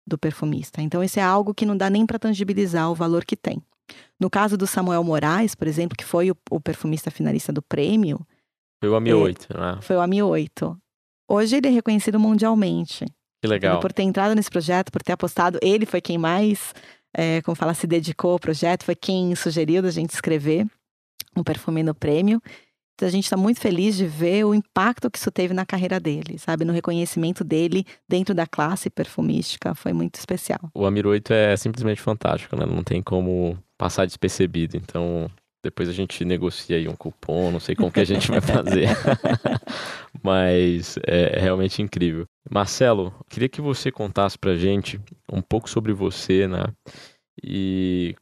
do 0.06 0.18
perfumista. 0.18 0.82
Então, 0.82 1.00
isso 1.00 1.20
é 1.20 1.22
algo 1.22 1.54
que 1.54 1.66
não 1.66 1.76
dá 1.76 1.88
nem 1.88 2.04
para 2.04 2.18
tangibilizar 2.18 2.90
o 2.90 2.94
valor 2.94 3.24
que 3.24 3.36
tem. 3.36 3.62
No 4.18 4.30
caso 4.30 4.56
do 4.56 4.66
Samuel 4.66 5.04
Moraes, 5.04 5.54
por 5.54 5.68
exemplo, 5.68 5.96
que 5.96 6.04
foi 6.04 6.30
o, 6.30 6.36
o 6.50 6.60
perfumista 6.60 7.10
finalista 7.10 7.52
do 7.52 7.62
prêmio. 7.62 8.26
Foi 8.80 8.88
o 8.88 8.96
AMI 8.96 9.12
8, 9.12 9.46
é, 9.50 9.60
né? 9.60 9.78
Foi 9.82 9.96
o 9.96 10.00
AMI 10.00 10.22
8. 10.22 10.76
Hoje 11.28 11.56
ele 11.56 11.68
é 11.68 11.70
reconhecido 11.70 12.18
mundialmente. 12.18 13.04
Que 13.42 13.48
legal. 13.48 13.74
Ele, 13.74 13.80
por 13.82 13.92
ter 13.92 14.02
entrado 14.02 14.34
nesse 14.34 14.50
projeto, 14.50 14.90
por 14.90 15.02
ter 15.02 15.12
apostado, 15.12 15.58
ele 15.62 15.86
foi 15.86 16.00
quem 16.00 16.18
mais, 16.18 16.74
é, 17.14 17.40
como 17.42 17.54
fala, 17.54 17.74
se 17.74 17.86
dedicou 17.86 18.32
ao 18.32 18.38
projeto, 18.38 18.84
foi 18.84 18.94
quem 18.94 19.34
sugeriu 19.34 19.82
da 19.82 19.90
gente 19.90 20.10
escrever 20.10 20.66
o 21.36 21.44
perfume 21.44 21.82
no 21.82 21.94
prêmio 21.94 22.42
a 23.04 23.10
gente 23.10 23.24
está 23.24 23.36
muito 23.36 23.60
feliz 23.60 23.96
de 23.96 24.06
ver 24.06 24.44
o 24.44 24.54
impacto 24.54 25.10
que 25.10 25.18
isso 25.18 25.30
teve 25.30 25.54
na 25.54 25.64
carreira 25.64 25.98
dele, 25.98 26.38
sabe? 26.38 26.64
No 26.64 26.72
reconhecimento 26.72 27.42
dele 27.42 27.84
dentro 28.08 28.34
da 28.34 28.46
classe 28.46 28.90
perfumística. 28.90 29.74
Foi 29.74 29.92
muito 29.92 30.16
especial. 30.16 30.60
O 30.74 30.84
Amir 30.86 31.06
8 31.06 31.32
é 31.32 31.56
simplesmente 31.56 32.00
fantástico, 32.00 32.56
né? 32.56 32.66
Não 32.66 32.82
tem 32.82 33.02
como 33.02 33.58
passar 33.78 34.06
despercebido. 34.06 34.76
Então, 34.76 35.30
depois 35.62 35.88
a 35.88 35.92
gente 35.92 36.24
negocia 36.24 36.76
aí 36.76 36.88
um 36.88 36.96
cupom, 36.96 37.50
não 37.50 37.60
sei 37.60 37.74
como 37.74 37.92
que 37.92 38.00
a 38.00 38.04
gente 38.04 38.30
vai 38.30 38.40
fazer. 38.40 38.88
Mas 40.22 40.96
é, 41.06 41.38
é 41.38 41.40
realmente 41.40 41.82
incrível. 41.82 42.26
Marcelo, 42.50 43.14
queria 43.28 43.48
que 43.48 43.60
você 43.60 43.90
contasse 43.90 44.38
pra 44.38 44.56
gente 44.56 45.00
um 45.30 45.40
pouco 45.42 45.68
sobre 45.68 45.92
você, 45.92 46.46
né? 46.46 46.64
E 47.42 48.14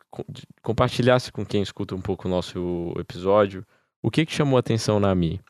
compartilhasse 0.63 1.33
com 1.33 1.45
quem 1.45 1.63
escuta 1.63 1.95
um 1.95 2.01
pouco 2.01 2.29
o 2.29 2.31
nosso 2.31 2.95
episódio 2.99 3.65
o 4.03 4.11
que, 4.11 4.25
que 4.25 4.33
chamou 4.33 4.57
a 4.57 4.61
atenção 4.61 5.01
na 5.01 5.15
Mi? 5.15 5.41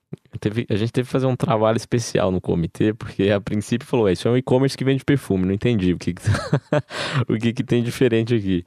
A 0.70 0.74
gente 0.76 0.90
teve 0.90 1.06
que 1.06 1.12
fazer 1.12 1.26
um 1.26 1.36
trabalho 1.36 1.76
especial 1.76 2.30
no 2.30 2.40
comitê, 2.40 2.94
porque 2.94 3.30
a 3.30 3.40
princípio 3.40 3.86
falou: 3.86 4.08
isso 4.08 4.26
é 4.26 4.30
um 4.30 4.36
e-commerce 4.36 4.76
que 4.76 4.84
vende 4.84 5.04
perfume. 5.04 5.44
Não 5.44 5.52
entendi 5.52 5.92
o 5.92 5.98
que, 5.98 6.14
que 6.14 6.22
o 7.28 7.36
que, 7.38 7.52
que 7.52 7.62
tem 7.62 7.82
diferente 7.82 8.34
aqui. 8.34 8.64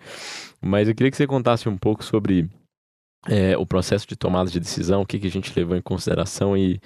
Mas 0.61 0.87
eu 0.87 0.93
queria 0.93 1.09
que 1.09 1.17
você 1.17 1.25
contasse 1.25 1.67
um 1.67 1.75
pouco 1.75 2.03
sobre 2.03 2.47
é, 3.27 3.55
o 3.55 3.65
processo 3.65 4.07
de 4.07 4.15
tomada 4.15 4.49
de 4.49 4.59
decisão, 4.59 5.01
o 5.01 5.05
que, 5.05 5.19
que 5.19 5.27
a 5.27 5.31
gente 5.31 5.53
levou 5.55 5.77
em 5.77 5.81
consideração 5.81 6.57
e 6.57 6.79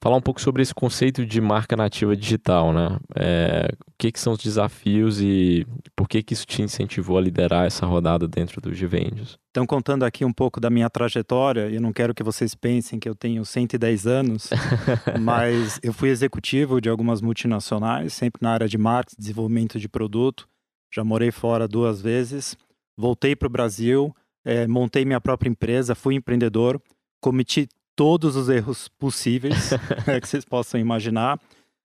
falar 0.00 0.16
um 0.16 0.20
pouco 0.20 0.40
sobre 0.40 0.60
esse 0.60 0.74
conceito 0.74 1.24
de 1.24 1.40
marca 1.40 1.76
nativa 1.76 2.16
digital, 2.16 2.72
né? 2.72 2.98
É, 3.14 3.68
o 3.86 3.92
que, 3.96 4.10
que 4.10 4.18
são 4.18 4.32
os 4.32 4.40
desafios 4.40 5.20
e 5.20 5.64
por 5.94 6.08
que, 6.08 6.22
que 6.22 6.32
isso 6.32 6.44
te 6.44 6.60
incentivou 6.60 7.16
a 7.16 7.20
liderar 7.20 7.66
essa 7.66 7.86
rodada 7.86 8.26
dentro 8.26 8.60
do 8.60 8.74
Givendios? 8.74 9.38
Então, 9.50 9.64
contando 9.64 10.02
aqui 10.02 10.24
um 10.24 10.32
pouco 10.32 10.60
da 10.60 10.68
minha 10.68 10.90
trajetória, 10.90 11.70
eu 11.70 11.80
não 11.80 11.92
quero 11.92 12.14
que 12.14 12.22
vocês 12.22 12.54
pensem 12.54 12.98
que 12.98 13.08
eu 13.08 13.14
tenho 13.14 13.44
110 13.44 14.06
anos, 14.08 14.50
mas 15.20 15.78
eu 15.84 15.92
fui 15.92 16.08
executivo 16.08 16.80
de 16.80 16.88
algumas 16.88 17.22
multinacionais, 17.22 18.12
sempre 18.12 18.42
na 18.42 18.50
área 18.50 18.68
de 18.68 18.76
marketing, 18.76 19.20
desenvolvimento 19.20 19.78
de 19.78 19.88
produto. 19.88 20.48
Já 20.92 21.04
morei 21.04 21.30
fora 21.30 21.68
duas 21.68 22.02
vezes, 22.02 22.56
voltei 22.98 23.36
para 23.36 23.46
o 23.46 23.50
Brasil 23.50 24.14
é, 24.46 24.66
montei 24.66 25.04
minha 25.04 25.20
própria 25.20 25.50
empresa, 25.50 25.96
fui 25.96 26.14
empreendedor, 26.14 26.80
cometi 27.20 27.68
todos 27.96 28.36
os 28.36 28.48
erros 28.48 28.86
possíveis 28.86 29.72
é, 30.06 30.20
que 30.20 30.28
vocês 30.28 30.44
possam 30.44 30.78
imaginar, 30.78 31.40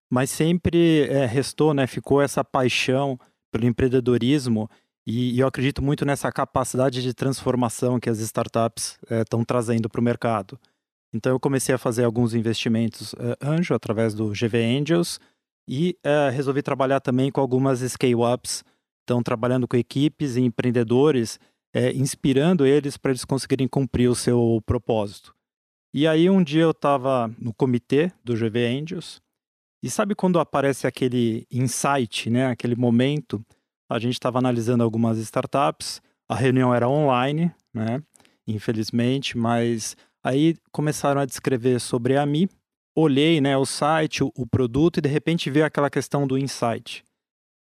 mas 0.10 0.30
sempre 0.30 1.08
é, 1.10 1.26
restou, 1.26 1.74
né, 1.74 1.88
ficou 1.88 2.22
essa 2.22 2.44
paixão 2.44 3.20
pelo 3.52 3.66
empreendedorismo 3.66 4.70
E, 5.08 5.36
e 5.36 5.40
eu 5.40 5.48
acredito 5.48 5.82
muito 5.82 6.06
nessa 6.06 6.32
capacidade 6.32 7.02
de 7.02 7.14
transformação 7.14 8.00
que 8.00 8.10
as 8.10 8.20
startups 8.20 9.00
estão 9.10 9.42
é, 9.42 9.46
trazendo 9.46 9.90
para 9.90 10.00
o 10.00 10.04
mercado. 10.04 10.60
Então 11.14 11.32
eu 11.32 11.40
comecei 11.40 11.74
a 11.74 11.78
fazer 11.78 12.04
alguns 12.04 12.34
investimentos 12.34 13.14
uh, 13.14 13.36
anjo 13.42 13.74
através 13.74 14.14
do 14.14 14.30
GV 14.30 14.64
Angels 14.80 15.20
e 15.68 15.98
uh, 16.06 16.32
resolvi 16.32 16.62
trabalhar 16.62 17.02
também 17.02 17.32
com 17.32 17.42
algumas 17.42 17.80
scale-ups. 17.80 18.64
Então 19.04 19.22
trabalhando 19.22 19.68
com 19.68 19.76
equipes 19.76 20.38
e 20.38 20.42
empreendedores, 20.42 21.38
uh, 21.76 21.96
inspirando 21.96 22.66
eles 22.66 22.98
para 22.98 23.12
eles 23.12 23.26
conseguirem 23.26 23.68
cumprir 23.68 24.10
o 24.10 24.16
seu 24.16 24.62
propósito. 24.66 25.36
E 25.94 26.08
aí 26.08 26.30
um 26.30 26.44
dia 26.44 26.64
eu 26.64 26.72
estava 26.72 27.34
no 27.38 27.54
comitê 27.54 28.12
do 28.24 28.34
GV 28.34 28.66
Angels 28.66 29.22
e 29.84 29.90
sabe 29.90 30.16
quando 30.16 30.40
aparece 30.40 30.88
aquele 30.88 31.46
insight, 31.52 32.30
né? 32.30 32.48
Aquele 32.48 32.76
momento, 32.76 33.44
a 33.90 34.00
gente 34.00 34.14
estava 34.14 34.40
analisando 34.40 34.84
algumas 34.84 35.18
startups, 35.18 36.02
a 36.30 36.36
reunião 36.36 36.74
era 36.74 36.88
online, 36.88 37.52
né? 37.74 38.02
Infelizmente, 38.48 39.38
mas 39.38 39.96
Aí 40.24 40.56
começaram 40.72 41.20
a 41.20 41.26
descrever 41.26 41.80
sobre 41.80 42.16
a 42.16 42.26
Mi, 42.26 42.48
olhei 42.96 43.42
né, 43.42 43.58
o 43.58 43.66
site, 43.66 44.24
o, 44.24 44.32
o 44.36 44.46
produto 44.46 44.98
e 44.98 45.02
de 45.02 45.10
repente 45.10 45.50
veio 45.50 45.66
aquela 45.66 45.90
questão 45.90 46.28
do 46.28 46.38
insight. 46.38 47.04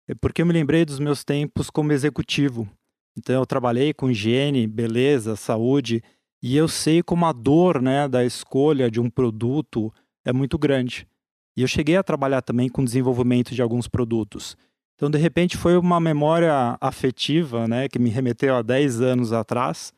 É 0.08 0.13
porque 0.13 0.41
eu 0.41 0.46
me 0.46 0.51
lembrei 0.51 0.84
dos 0.84 1.00
meus 1.00 1.24
tempos 1.24 1.70
como 1.70 1.93
executivo. 1.93 2.70
Então 3.18 3.36
eu 3.36 3.46
trabalhei 3.46 3.94
com 3.94 4.10
higiene, 4.10 4.68
beleza, 4.68 5.36
saúde 5.36 6.01
e 6.41 6.58
eu 6.58 6.68
sei 6.68 7.03
como 7.03 7.25
a 7.25 7.32
dor 7.32 7.82
né, 7.82 8.08
da 8.08 8.25
escolha 8.25 8.89
de 8.89 9.00
um 9.00 9.10
produto 9.10 9.94
é 10.25 10.34
muito 10.34 10.58
grande. 10.58 11.08
E 11.56 11.62
eu 11.62 11.68
cheguei 11.68 11.98
a 11.98 12.03
trabalhar 12.03 12.41
também 12.41 12.70
com 12.70 12.84
desenvolvimento 12.84 13.53
de 13.53 13.62
alguns 13.62 13.88
produtos. 13.88 14.58
Então, 14.96 15.10
de 15.10 15.18
repente, 15.18 15.58
foi 15.58 15.77
uma 15.77 16.00
memória 16.00 16.77
afetiva, 16.80 17.68
né, 17.68 17.89
que 17.89 18.00
me 18.00 18.10
remeteu 18.10 18.56
a 18.56 18.62
10 18.62 19.01
anos 19.01 19.34
atrás, 19.34 19.91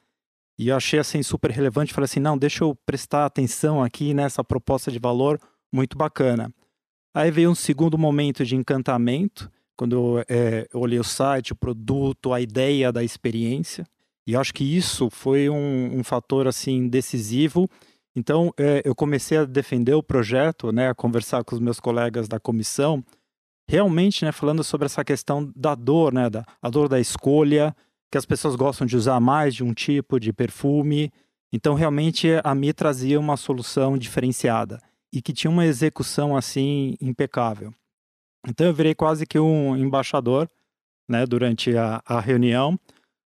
e 0.57 0.69
eu 0.69 0.75
achei 0.75 0.99
assim 0.99 1.21
super 1.21 1.51
relevante, 1.51 1.93
falei 1.93 2.05
assim, 2.05 2.19
não, 2.19 2.37
deixa 2.37 2.63
eu 2.63 2.75
prestar 2.85 3.25
atenção 3.25 3.83
aqui 3.83 4.13
nessa 4.13 4.43
proposta 4.43 4.91
de 4.91 4.99
valor 4.99 5.39
muito 5.71 5.97
bacana. 5.97 6.53
Aí 7.13 7.31
veio 7.31 7.49
um 7.51 7.55
segundo 7.55 7.97
momento 7.97 8.45
de 8.45 8.55
encantamento, 8.55 9.51
quando 9.75 9.95
eu, 9.95 10.25
é, 10.29 10.67
eu 10.73 10.79
olhei 10.79 10.99
o 10.99 11.03
site, 11.03 11.53
o 11.53 11.55
produto, 11.55 12.33
a 12.33 12.41
ideia 12.41 12.91
da 12.91 13.03
experiência. 13.03 13.85
E 14.25 14.35
acho 14.35 14.53
que 14.53 14.63
isso 14.63 15.09
foi 15.09 15.49
um, 15.49 15.99
um 15.99 16.03
fator 16.03 16.47
assim 16.47 16.87
decisivo. 16.87 17.69
Então 18.15 18.53
é, 18.57 18.81
eu 18.85 18.95
comecei 18.95 19.37
a 19.37 19.45
defender 19.45 19.93
o 19.93 20.03
projeto, 20.03 20.71
né, 20.71 20.89
a 20.89 20.95
conversar 20.95 21.43
com 21.43 21.55
os 21.55 21.61
meus 21.61 21.79
colegas 21.79 22.27
da 22.27 22.39
comissão, 22.39 23.03
realmente, 23.67 24.23
né, 24.23 24.31
falando 24.31 24.63
sobre 24.63 24.85
essa 24.85 25.03
questão 25.03 25.51
da 25.55 25.73
dor, 25.75 26.13
né, 26.13 26.29
da 26.29 26.45
a 26.61 26.69
dor 26.69 26.87
da 26.87 26.99
escolha, 26.99 27.75
que 28.11 28.17
as 28.17 28.25
pessoas 28.25 28.55
gostam 28.55 28.85
de 28.85 28.95
usar 28.95 29.19
mais 29.19 29.55
de 29.55 29.63
um 29.63 29.73
tipo 29.73 30.19
de 30.19 30.31
perfume. 30.31 31.11
Então, 31.51 31.73
realmente, 31.73 32.27
a 32.43 32.53
Mi 32.53 32.71
trazia 32.71 33.19
uma 33.19 33.35
solução 33.35 33.97
diferenciada 33.97 34.79
e 35.11 35.21
que 35.21 35.33
tinha 35.33 35.49
uma 35.49 35.65
execução 35.65 36.35
assim 36.37 36.95
impecável. 37.01 37.73
Então, 38.47 38.67
eu 38.67 38.73
virei 38.73 38.93
quase 38.93 39.25
que 39.25 39.39
um 39.39 39.75
embaixador 39.75 40.49
né, 41.07 41.25
durante 41.25 41.75
a, 41.77 42.01
a 42.05 42.19
reunião. 42.19 42.79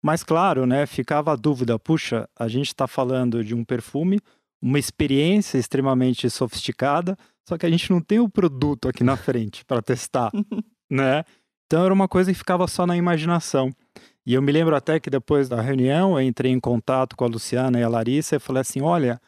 Mas, 0.03 0.23
claro, 0.23 0.65
né, 0.65 0.85
ficava 0.85 1.33
a 1.33 1.35
dúvida: 1.35 1.77
puxa, 1.79 2.29
a 2.35 2.47
gente 2.47 2.67
está 2.67 2.87
falando 2.87 3.43
de 3.43 3.55
um 3.55 3.63
perfume, 3.63 4.19
uma 4.61 4.79
experiência 4.79 5.57
extremamente 5.57 6.29
sofisticada, 6.29 7.17
só 7.47 7.57
que 7.57 7.65
a 7.65 7.69
gente 7.69 7.91
não 7.91 8.01
tem 8.01 8.19
o 8.19 8.29
produto 8.29 8.87
aqui 8.87 9.03
na 9.03 9.15
frente 9.15 9.63
para 9.65 9.81
testar, 9.81 10.31
né? 10.89 11.23
Então 11.65 11.83
era 11.83 11.93
uma 11.93 12.07
coisa 12.07 12.31
que 12.31 12.37
ficava 12.37 12.67
só 12.67 12.85
na 12.85 12.95
imaginação. 12.95 13.71
E 14.25 14.33
eu 14.33 14.41
me 14.41 14.51
lembro 14.51 14.75
até 14.75 14.99
que 14.99 15.09
depois 15.09 15.47
da 15.47 15.61
reunião 15.61 16.19
eu 16.19 16.21
entrei 16.25 16.51
em 16.51 16.59
contato 16.59 17.15
com 17.15 17.23
a 17.23 17.27
Luciana 17.27 17.79
e 17.79 17.83
a 17.83 17.89
Larissa 17.89 18.35
e 18.35 18.39
falei 18.39 18.61
assim: 18.61 18.81
olha, 18.81 19.21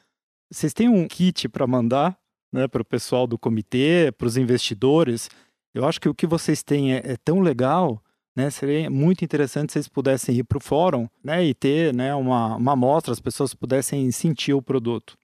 vocês 0.51 0.73
têm 0.73 0.89
um 0.89 1.07
kit 1.07 1.47
para 1.49 1.67
mandar 1.67 2.17
né, 2.51 2.67
para 2.67 2.81
o 2.81 2.85
pessoal 2.85 3.27
do 3.27 3.37
comitê, 3.37 4.11
para 4.17 4.27
os 4.27 4.37
investidores? 4.37 5.29
Eu 5.73 5.85
acho 5.85 5.99
que 5.99 6.09
o 6.09 6.13
que 6.13 6.27
vocês 6.27 6.63
têm 6.63 6.93
é, 6.93 7.01
é 7.03 7.17
tão 7.17 7.39
legal. 7.39 8.01
Né, 8.35 8.49
seria 8.49 8.89
muito 8.89 9.25
interessante 9.25 9.71
se 9.71 9.73
vocês 9.73 9.87
pudessem 9.89 10.35
ir 10.35 10.43
para 10.45 10.59
o 10.59 10.61
fórum 10.61 11.09
né, 11.21 11.43
e 11.43 11.53
ter 11.53 11.93
né, 11.93 12.15
uma, 12.15 12.55
uma 12.55 12.71
amostra, 12.71 13.11
as 13.11 13.19
pessoas 13.19 13.53
pudessem 13.53 14.09
sentir 14.11 14.53
o 14.53 14.61
produto. 14.61 15.17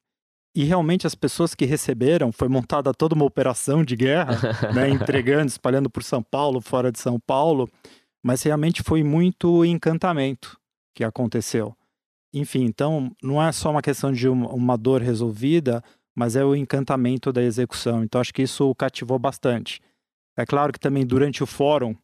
E 0.56 0.64
realmente 0.64 1.06
as 1.06 1.16
pessoas 1.16 1.54
que 1.54 1.66
receberam, 1.66 2.32
foi 2.32 2.48
montada 2.48 2.94
toda 2.94 3.14
uma 3.14 3.24
operação 3.24 3.86
de 3.86 3.96
guerra, 3.96 4.38
né, 4.74 4.90
entregando, 4.90 5.48
espalhando 5.48 5.90
por 5.90 6.04
São 6.04 6.24
Paulo, 6.24 6.60
fora 6.60 6.92
de 6.92 7.00
São 7.00 7.20
Paulo. 7.20 7.70
Mas 8.24 8.42
realmente 8.44 8.82
foi 8.82 9.04
muito 9.04 9.64
encantamento 9.64 10.58
que 10.94 11.04
aconteceu. 11.04 11.76
Enfim, 12.34 12.64
então 12.64 13.12
não 13.22 13.42
é 13.42 13.52
só 13.52 13.70
uma 13.70 13.82
questão 13.82 14.12
de 14.12 14.28
uma 14.28 14.78
dor 14.78 15.02
resolvida, 15.02 15.84
mas 16.16 16.36
é 16.36 16.44
o 16.44 16.56
encantamento 16.56 17.32
da 17.32 17.44
execução. 17.44 18.04
Então 18.04 18.20
acho 18.20 18.34
que 18.34 18.42
isso 18.42 18.74
cativou 18.76 19.20
bastante. 19.20 19.82
É 20.38 20.46
claro 20.46 20.74
que 20.74 20.80
também 20.80 21.06
durante 21.06 21.44
o 21.44 21.46
fórum, 21.46 21.96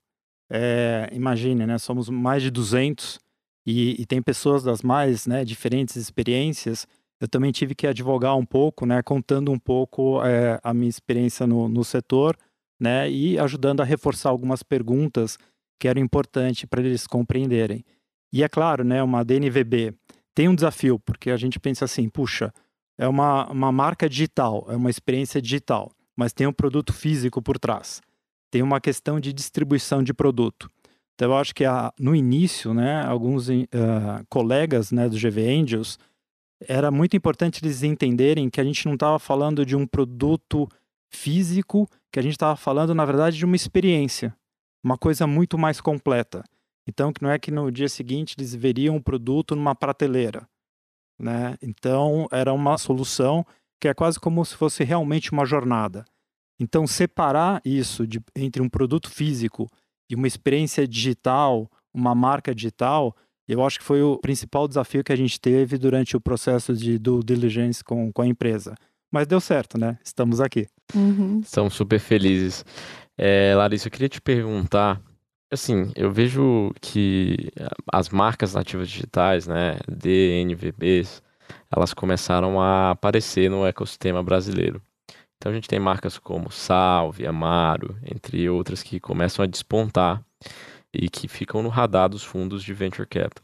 é, 0.50 1.10
imagine, 1.12 1.66
né, 1.66 1.78
somos 1.78 2.10
mais 2.10 2.42
de 2.44 2.52
200 2.52 3.20
e, 3.66 4.02
e 4.02 4.06
tem 4.06 4.22
pessoas 4.22 4.64
das 4.64 4.82
mais 4.82 5.28
né, 5.28 5.46
diferentes 5.46 5.96
experiências. 5.96 6.88
Eu 7.20 7.28
também 7.28 7.52
tive 7.52 7.76
que 7.76 7.88
advogar 7.88 8.36
um 8.36 8.46
pouco, 8.46 8.86
né, 8.86 9.02
contando 9.02 9.52
um 9.52 9.60
pouco 9.60 10.24
é, 10.24 10.60
a 10.64 10.74
minha 10.74 10.90
experiência 10.90 11.46
no, 11.46 11.70
no 11.70 11.84
setor 11.84 12.38
né, 12.80 13.10
e 13.10 13.38
ajudando 13.38 13.82
a 13.82 13.86
reforçar 13.86 14.30
algumas 14.30 14.64
perguntas 14.64 15.38
que 15.80 15.88
era 15.88 16.00
importante 16.00 16.66
para 16.68 16.82
eles 16.82 17.08
compreenderem. 17.08 17.84
E 18.34 18.44
é 18.44 18.50
claro, 18.50 18.84
né, 18.84 19.04
uma 19.04 19.24
DNVB 19.24 19.94
tem 20.34 20.48
um 20.48 20.56
desafio, 20.56 20.98
porque 21.00 21.30
a 21.30 21.38
gente 21.38 21.60
pensa 21.60 21.86
assim, 21.86 22.08
puxa, 22.10 22.54
é 22.98 23.08
uma, 23.08 23.50
uma 23.52 23.72
marca 23.72 24.08
digital, 24.08 24.66
é 24.70 24.76
uma 24.76 24.90
experiência 24.90 25.42
digital, 25.42 25.92
mas 26.16 26.34
tem 26.34 26.48
um 26.48 26.54
produto 26.54 26.94
físico 26.94 27.42
por 27.42 27.60
trás. 27.60 28.02
Tem 28.52 28.62
uma 28.62 28.82
questão 28.82 29.20
de 29.20 29.34
distribuição 29.34 30.04
de 30.04 30.14
produto. 30.14 30.70
Então, 31.16 31.32
eu 31.32 31.38
acho 31.38 31.56
que 31.56 31.66
a, 31.66 31.94
no 32.00 32.16
início, 32.16 32.74
né, 32.74 33.04
alguns 33.04 33.50
uh, 33.50 33.64
colegas 34.30 34.92
né, 34.92 35.08
do 35.08 35.18
GV 35.18 35.62
Angels, 35.62 35.98
era 36.68 36.92
muito 36.92 37.16
importante 37.16 37.64
eles 37.64 37.82
entenderem 37.82 38.50
que 38.50 38.62
a 38.62 38.64
gente 38.64 38.86
não 38.86 38.94
estava 38.94 39.18
falando 39.18 39.66
de 39.66 39.76
um 39.76 39.88
produto 39.88 40.68
físico, 41.10 41.88
que 42.12 42.20
a 42.20 42.22
gente 42.22 42.34
estava 42.34 42.56
falando, 42.56 42.94
na 42.94 43.06
verdade, 43.06 43.38
de 43.38 43.46
uma 43.46 43.56
experiência 43.56 44.36
uma 44.84 44.98
coisa 44.98 45.28
muito 45.28 45.58
mais 45.58 45.80
completa. 45.80 46.44
Então, 46.88 47.14
que 47.14 47.22
não 47.22 47.30
é 47.30 47.38
que 47.38 47.52
no 47.52 47.72
dia 47.72 47.88
seguinte 47.88 48.36
eles 48.38 48.56
veriam 48.56 48.96
o 48.96 49.04
produto 49.04 49.56
numa 49.56 49.76
prateleira, 49.76 50.48
né? 51.20 51.58
Então, 51.62 52.28
era 52.32 52.52
uma 52.52 52.78
solução 52.78 53.46
que 53.80 53.88
é 53.88 53.94
quase 53.94 54.20
como 54.20 54.44
se 54.44 54.56
fosse 54.56 54.84
realmente 54.84 55.32
uma 55.32 55.46
jornada. 55.46 56.06
Então, 56.62 56.86
separar 56.86 57.60
isso 57.66 58.06
de, 58.06 58.22
entre 58.36 58.62
um 58.62 58.70
produto 58.70 59.10
físico 59.10 59.68
e 60.08 60.14
uma 60.14 60.28
experiência 60.28 60.88
digital, 60.88 61.68
uma 61.92 62.14
marca 62.14 62.54
digital, 62.54 63.16
eu 63.48 63.66
acho 63.66 63.80
que 63.80 63.84
foi 63.84 64.04
o 64.04 64.20
principal 64.20 64.68
desafio 64.68 65.04
que 65.04 65.12
a 65.12 65.16
gente 65.16 65.42
teve 65.42 65.80
durante 65.80 66.16
o 66.16 66.22
processo 66.22 66.76
de 66.76 67.00
due 67.00 67.24
diligence 67.24 67.84
com, 67.84 68.14
com 68.14 68.22
a 68.22 68.28
empresa. 68.28 68.76
Mas 69.12 69.26
deu 69.26 69.42
certo, 69.42 69.76
né? 69.76 69.98
Estamos 70.04 70.40
aqui. 70.40 70.68
Uhum. 70.94 71.40
Estamos 71.40 71.74
super 71.74 72.00
felizes. 72.00 72.64
É, 73.18 73.56
Larissa, 73.56 73.88
eu 73.88 73.92
queria 73.92 74.08
te 74.08 74.22
perguntar, 74.22 75.02
assim, 75.52 75.92
eu 75.96 76.12
vejo 76.12 76.72
que 76.80 77.52
as 77.92 78.10
marcas 78.10 78.54
nativas 78.54 78.88
digitais, 78.88 79.48
né, 79.48 79.80
DNVBs, 79.88 81.24
elas 81.76 81.92
começaram 81.92 82.62
a 82.62 82.92
aparecer 82.92 83.50
no 83.50 83.66
ecossistema 83.66 84.22
brasileiro. 84.22 84.80
Então 85.42 85.52
a 85.52 85.56
gente 85.56 85.68
tem 85.68 85.80
marcas 85.80 86.20
como 86.20 86.52
Salve, 86.52 87.26
Amaro, 87.26 87.98
entre 88.06 88.48
outras 88.48 88.84
que 88.84 89.00
começam 89.00 89.42
a 89.42 89.48
despontar 89.48 90.24
e 90.94 91.10
que 91.10 91.28
ficam 91.28 91.64
no 91.64 91.70
radar 91.70 92.10
dos 92.10 92.24
fundos 92.24 92.64
de 92.64 92.76
venture 92.76 93.08
capital. 93.08 93.44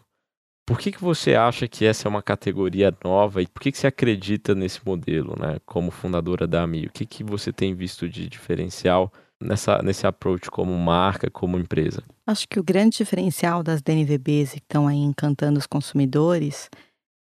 Por 0.63 0.77
que, 0.77 0.91
que 0.91 1.01
você 1.01 1.33
acha 1.33 1.67
que 1.67 1.85
essa 1.85 2.07
é 2.07 2.09
uma 2.09 2.21
categoria 2.21 2.95
nova 3.03 3.41
e 3.41 3.47
por 3.47 3.63
que, 3.63 3.71
que 3.71 3.79
você 3.79 3.87
acredita 3.87 4.53
nesse 4.53 4.79
modelo, 4.85 5.35
né? 5.39 5.57
Como 5.65 5.89
fundadora 5.89 6.45
da 6.45 6.61
AMI, 6.61 6.85
o 6.85 6.91
que, 6.91 7.03
que 7.03 7.23
você 7.23 7.51
tem 7.51 7.73
visto 7.73 8.07
de 8.07 8.29
diferencial 8.29 9.11
nessa, 9.41 9.81
nesse 9.81 10.05
approach 10.05 10.51
como 10.51 10.77
marca, 10.77 11.31
como 11.31 11.57
empresa? 11.57 12.03
Acho 12.27 12.47
que 12.47 12.59
o 12.59 12.63
grande 12.63 12.97
diferencial 12.97 13.63
das 13.63 13.81
DNVBs 13.81 14.51
que 14.51 14.59
estão 14.59 14.87
aí 14.87 14.99
encantando 14.99 15.57
os 15.57 15.65
consumidores 15.65 16.69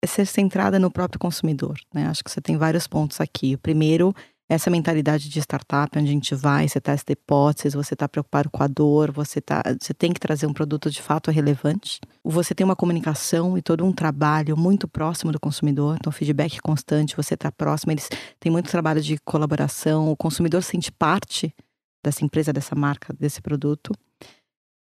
é 0.03 0.08
ser 0.08 0.25
centrada 0.25 0.77
no 0.77 0.91
próprio 0.91 1.17
consumidor. 1.17 1.79
Né? 1.94 2.08
Acho 2.08 2.22
que 2.25 2.29
você 2.29 2.41
tem 2.41 2.58
vários 2.58 2.88
pontos 2.88 3.22
aqui. 3.22 3.55
O 3.55 3.58
primeiro 3.58 4.13
essa 4.47 4.69
mentalidade 4.69 5.27
de 5.27 5.39
startup, 5.39 5.97
onde 5.97 6.09
a 6.09 6.11
gente 6.11 6.35
vai, 6.35 6.67
você 6.67 6.79
testa 6.79 7.11
hipóteses, 7.11 7.73
você 7.73 7.95
está 7.95 8.07
preocupado 8.07 8.49
com 8.49 8.61
a 8.61 8.67
dor, 8.67 9.11
você, 9.11 9.41
tá, 9.41 9.63
você 9.79 9.93
tem 9.93 10.13
que 10.13 10.19
trazer 10.19 10.45
um 10.45 10.53
produto 10.53 10.89
de 10.91 11.01
fato 11.01 11.31
relevante. 11.31 11.99
Você 12.23 12.53
tem 12.53 12.63
uma 12.63 12.75
comunicação 12.75 13.57
e 13.57 13.61
todo 13.61 13.83
um 13.83 13.91
trabalho 13.91 14.55
muito 14.55 14.87
próximo 14.87 15.31
do 15.31 15.39
consumidor, 15.39 15.97
então 15.99 16.11
feedback 16.11 16.59
constante, 16.61 17.15
você 17.15 17.33
está 17.33 17.51
próximo, 17.51 17.91
eles 17.91 18.07
têm 18.39 18.51
muito 18.51 18.69
trabalho 18.69 19.01
de 19.01 19.17
colaboração, 19.19 20.11
o 20.11 20.15
consumidor 20.15 20.61
sente 20.61 20.91
parte 20.91 21.53
dessa 22.03 22.23
empresa, 22.23 22.53
dessa 22.53 22.75
marca, 22.75 23.13
desse 23.19 23.41
produto. 23.41 23.91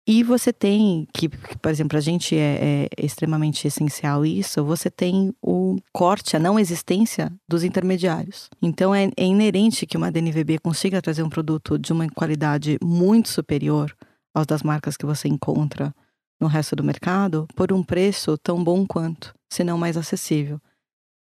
E 0.07 0.23
você 0.23 0.53
tem, 0.53 1.09
que, 1.15 1.31
por 1.31 1.71
exemplo, 1.71 1.97
a 1.97 2.01
gente 2.01 2.37
é, 2.37 2.89
é, 2.99 3.05
extremamente 3.05 3.67
essencial 3.67 4.25
isso, 4.25 4.63
você 4.63 4.91
tem 4.91 5.35
o 5.41 5.77
corte, 5.95 6.37
a 6.37 6.39
não 6.39 6.59
existência 6.59 7.33
dos 7.49 7.65
intermediários. 7.65 8.51
Então 8.61 8.95
é, 8.95 9.11
é 9.17 9.25
inerente 9.25 9.87
que 9.87 9.97
uma 9.97 10.13
DNVB 10.13 10.59
consiga 10.59 11.01
trazer 11.01 11.23
um 11.23 11.31
produto 11.31 11.79
de 11.79 11.91
uma 11.91 12.07
qualidade 12.11 12.79
muito 12.85 13.31
superior 13.31 13.97
aos 14.35 14.47
das 14.47 14.63
marcas 14.63 14.95
que 14.95 15.07
você 15.07 15.27
encontra 15.27 15.95
no 16.39 16.49
resto 16.49 16.77
do 16.77 16.85
mercado 16.85 17.47
por 17.55 17.73
um 17.73 17.83
preço 17.83 18.37
tão 18.37 18.63
bom 18.63 18.85
quanto, 18.87 19.35
se 19.51 19.65
não 19.65 19.79
mais 19.79 19.97
acessível. 19.97 20.61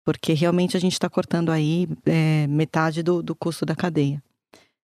Porque 0.06 0.32
realmente 0.32 0.78
a 0.78 0.80
gente 0.80 0.94
está 0.94 1.10
cortando 1.10 1.52
aí 1.52 1.86
é, 2.06 2.48
metade 2.48 3.04
do, 3.04 3.22
do 3.22 3.36
custo 3.36 3.66
da 3.66 3.76
cadeia. 3.76 4.24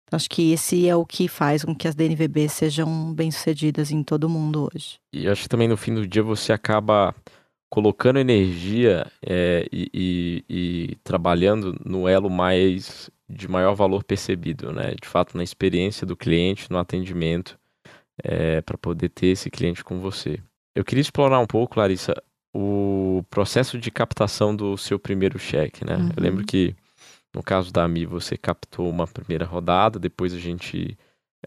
Então, 0.06 0.18
acho 0.18 0.30
que 0.30 0.52
esse 0.52 0.88
é 0.88 0.96
o 0.96 1.06
que 1.06 1.28
faz 1.28 1.66
com 1.66 1.76
que 1.76 1.88
as 1.88 1.96
DNVBs 1.96 2.54
sejam 2.54 3.14
bem-sucedidas 3.14 3.92
em 3.92 4.04
todo 4.04 4.26
o 4.26 4.30
mundo 4.30 4.70
hoje. 4.72 5.00
E 5.12 5.28
acho 5.28 5.44
que 5.44 5.50
também 5.50 5.68
no 5.68 5.78
fim 5.78 5.94
do 5.94 6.08
dia 6.08 6.22
você 6.22 6.54
acaba 6.54 7.14
colocando 7.70 8.20
energia 8.20 9.12
é, 9.22 9.68
e, 9.72 9.90
e, 9.94 10.46
e, 10.48 10.96
trabalhando 11.04 11.76
no 11.84 12.08
elo 12.08 12.30
mais 12.30 13.10
de 13.28 13.48
maior 13.48 13.74
valor 13.74 14.04
percebido, 14.04 14.72
né? 14.72 14.94
De 15.02 15.08
fato, 15.08 15.36
na 15.36 15.44
experiência 15.44 16.06
do 16.06 16.16
cliente, 16.16 16.70
no 16.70 16.78
atendimento, 16.78 17.60
é, 18.24 18.62
para 18.62 18.78
poder 18.78 19.10
ter 19.10 19.28
esse 19.28 19.50
cliente 19.50 19.84
com 19.84 20.00
você. 20.00 20.40
Eu 20.76 20.86
queria 20.86 21.02
explorar 21.02 21.40
um 21.40 21.48
pouco, 21.48 21.80
Larissa, 21.80 22.14
o 22.54 23.24
processo 23.30 23.78
de 23.78 23.92
captação 23.92 24.56
do 24.56 24.78
seu 24.78 25.00
primeiro 25.00 25.40
cheque, 25.40 25.84
né? 25.84 25.98
Uhum. 25.98 26.10
Eu 26.16 26.24
lembro 26.24 26.40
uhum. 26.40 26.46
que 26.46 26.76
no 27.36 27.44
caso 27.44 27.72
da 27.72 27.84
AMI, 27.84 28.06
você 28.06 28.38
captou 28.38 28.90
uma 28.90 29.06
primeira 29.06 29.46
rodada, 29.46 30.00
depois 30.00 30.34
a 30.34 30.40
gente 30.40 30.98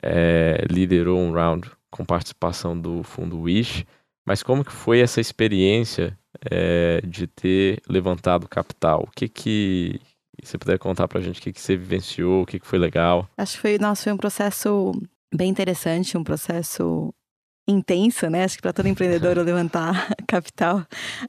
é, 0.02 0.62
liderou 0.70 1.18
um 1.18 1.32
round 1.32 1.70
com 1.90 2.04
participação 2.04 2.78
do 2.78 3.02
fundo 3.02 3.40
Wish. 3.40 3.86
Mas 4.26 4.42
como 4.42 4.62
que 4.62 4.70
foi 4.70 5.00
essa 5.00 5.18
experiência 5.18 6.16
é, 6.50 7.00
de 7.00 7.26
ter 7.26 7.80
levantado 7.88 8.46
capital? 8.46 9.04
O 9.08 9.10
que 9.10 9.30
que 9.30 9.98
você 10.42 10.58
puder 10.58 10.78
contar 10.78 11.08
para 11.08 11.20
a 11.20 11.22
gente 11.22 11.40
o 11.40 11.42
que, 11.42 11.54
que 11.54 11.60
você 11.60 11.74
vivenciou, 11.74 12.42
o 12.42 12.46
que, 12.46 12.60
que 12.60 12.66
foi 12.66 12.78
legal? 12.78 13.26
Acho 13.38 13.54
que 13.54 13.62
foi, 13.62 13.78
nossa, 13.78 14.04
foi 14.04 14.12
um 14.12 14.18
processo 14.18 14.92
bem 15.34 15.48
interessante, 15.48 16.18
um 16.18 16.22
processo 16.22 17.14
intenso, 17.68 18.28
né? 18.30 18.44
Acho 18.44 18.56
que 18.56 18.62
para 18.62 18.72
todo 18.72 18.88
empreendedor 18.88 19.36
levantar 19.36 20.08
capital 20.26 20.84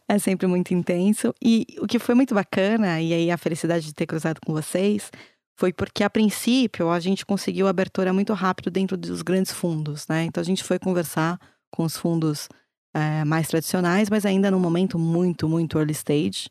é 0.08 0.18
sempre 0.18 0.48
muito 0.48 0.74
intenso. 0.74 1.34
E 1.44 1.66
o 1.80 1.86
que 1.86 2.00
foi 2.00 2.16
muito 2.16 2.34
bacana, 2.34 3.02
e 3.02 3.14
aí 3.14 3.30
a 3.30 3.38
felicidade 3.38 3.86
de 3.86 3.94
ter 3.94 4.08
cruzado 4.08 4.40
com 4.40 4.54
vocês, 4.54 5.12
foi 5.58 5.74
porque 5.74 6.04
a 6.06 6.10
princípio 6.10 6.90
a 6.90 7.00
gente 7.02 7.26
conseguiu 7.26 7.68
abertura 7.68 8.14
muito 8.14 8.34
rápido 8.34 8.72
dentro 8.72 8.96
dos 8.96 9.22
grandes 9.22 9.52
fundos, 9.52 10.08
né? 10.08 10.24
Então 10.24 10.40
a 10.40 10.46
gente 10.46 10.64
foi 10.64 10.80
conversar 10.80 11.38
com 11.70 11.84
os 11.84 11.98
fundos 11.98 12.48
é, 12.94 13.26
mais 13.26 13.50
tradicionais, 13.50 14.10
mas 14.10 14.26
ainda 14.26 14.50
num 14.50 14.60
momento 14.60 14.98
muito, 14.98 15.50
muito 15.50 15.78
early 15.78 15.92
stage, 15.92 16.50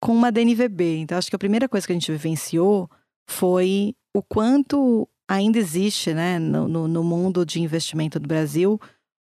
com 0.00 0.12
uma 0.12 0.32
DNVB. 0.32 1.00
Então 1.00 1.18
acho 1.18 1.28
que 1.28 1.36
a 1.36 1.38
primeira 1.38 1.68
coisa 1.68 1.86
que 1.86 1.92
a 1.92 1.94
gente 1.94 2.10
vivenciou 2.10 2.90
foi 3.28 3.94
o 4.16 4.22
quanto 4.22 5.06
ainda 5.28 5.58
existe, 5.58 6.12
né, 6.12 6.38
no, 6.38 6.66
no, 6.66 6.88
no 6.88 7.04
mundo 7.04 7.46
de 7.46 7.60
investimento 7.60 8.18
do 8.18 8.26
Brasil, 8.26 8.80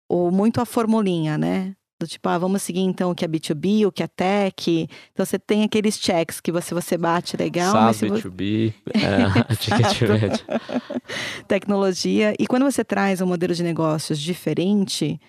ou 0.09 0.31
muito 0.31 0.61
a 0.61 0.65
formulinha, 0.65 1.37
né? 1.37 1.75
Do 1.99 2.07
tipo, 2.07 2.27
ah, 2.27 2.37
vamos 2.37 2.61
seguir 2.61 2.81
então 2.81 3.11
o 3.11 3.15
que 3.15 3.23
é 3.23 3.27
B2B, 3.27 3.87
o 3.87 3.91
que 3.91 4.03
é 4.03 4.07
tech. 4.07 4.89
Então 5.11 5.25
você 5.25 5.39
tem 5.39 5.63
aqueles 5.63 5.97
checks 5.97 6.41
que 6.41 6.51
você, 6.51 6.73
você 6.73 6.97
bate 6.97 7.37
legal. 7.37 7.71
SaaS, 7.71 8.01
mas 8.01 8.21
B2B, 8.23 8.73
é, 8.93 9.55
ticket 9.55 10.43
Tecnologia. 11.47 12.33
E 12.37 12.45
quando 12.45 12.63
você 12.63 12.83
traz 12.83 13.21
um 13.21 13.25
modelo 13.25 13.53
de 13.53 13.63
negócios 13.63 14.19
diferente, 14.19 15.19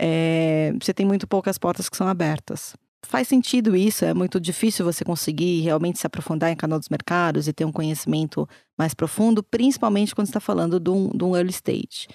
é, 0.00 0.72
você 0.80 0.92
tem 0.92 1.06
muito 1.06 1.26
poucas 1.26 1.56
portas 1.58 1.88
que 1.88 1.96
são 1.96 2.08
abertas. 2.08 2.74
Faz 3.06 3.28
sentido 3.28 3.76
isso, 3.76 4.04
é 4.04 4.14
muito 4.14 4.40
difícil 4.40 4.84
você 4.84 5.04
conseguir 5.04 5.60
realmente 5.60 5.98
se 5.98 6.06
aprofundar 6.06 6.50
em 6.50 6.56
canal 6.56 6.78
dos 6.78 6.88
mercados 6.88 7.46
e 7.46 7.52
ter 7.52 7.64
um 7.64 7.72
conhecimento 7.72 8.48
mais 8.78 8.94
profundo, 8.94 9.42
principalmente 9.42 10.14
quando 10.14 10.28
está 10.28 10.40
falando 10.40 10.80
de 10.80 10.90
um, 10.90 11.10
de 11.10 11.22
um 11.22 11.36
early 11.36 11.50
stage. 11.50 12.08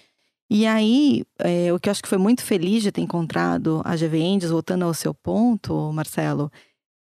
E 0.50 0.66
aí, 0.66 1.24
é, 1.38 1.72
o 1.72 1.80
que 1.80 1.90
eu 1.90 1.92
acho 1.92 2.02
que 2.02 2.10
foi 2.10 2.18
muito 2.18 2.44
feliz 2.44 2.82
de 2.82 2.92
ter 2.92 3.02
encontrado 3.02 3.82
a 3.86 3.96
GV 3.96 4.20
Angels, 4.20 4.52
voltando 4.52 4.84
ao 4.84 4.94
seu 4.96 5.14
ponto, 5.14 5.94
Marcelo, 5.94 6.52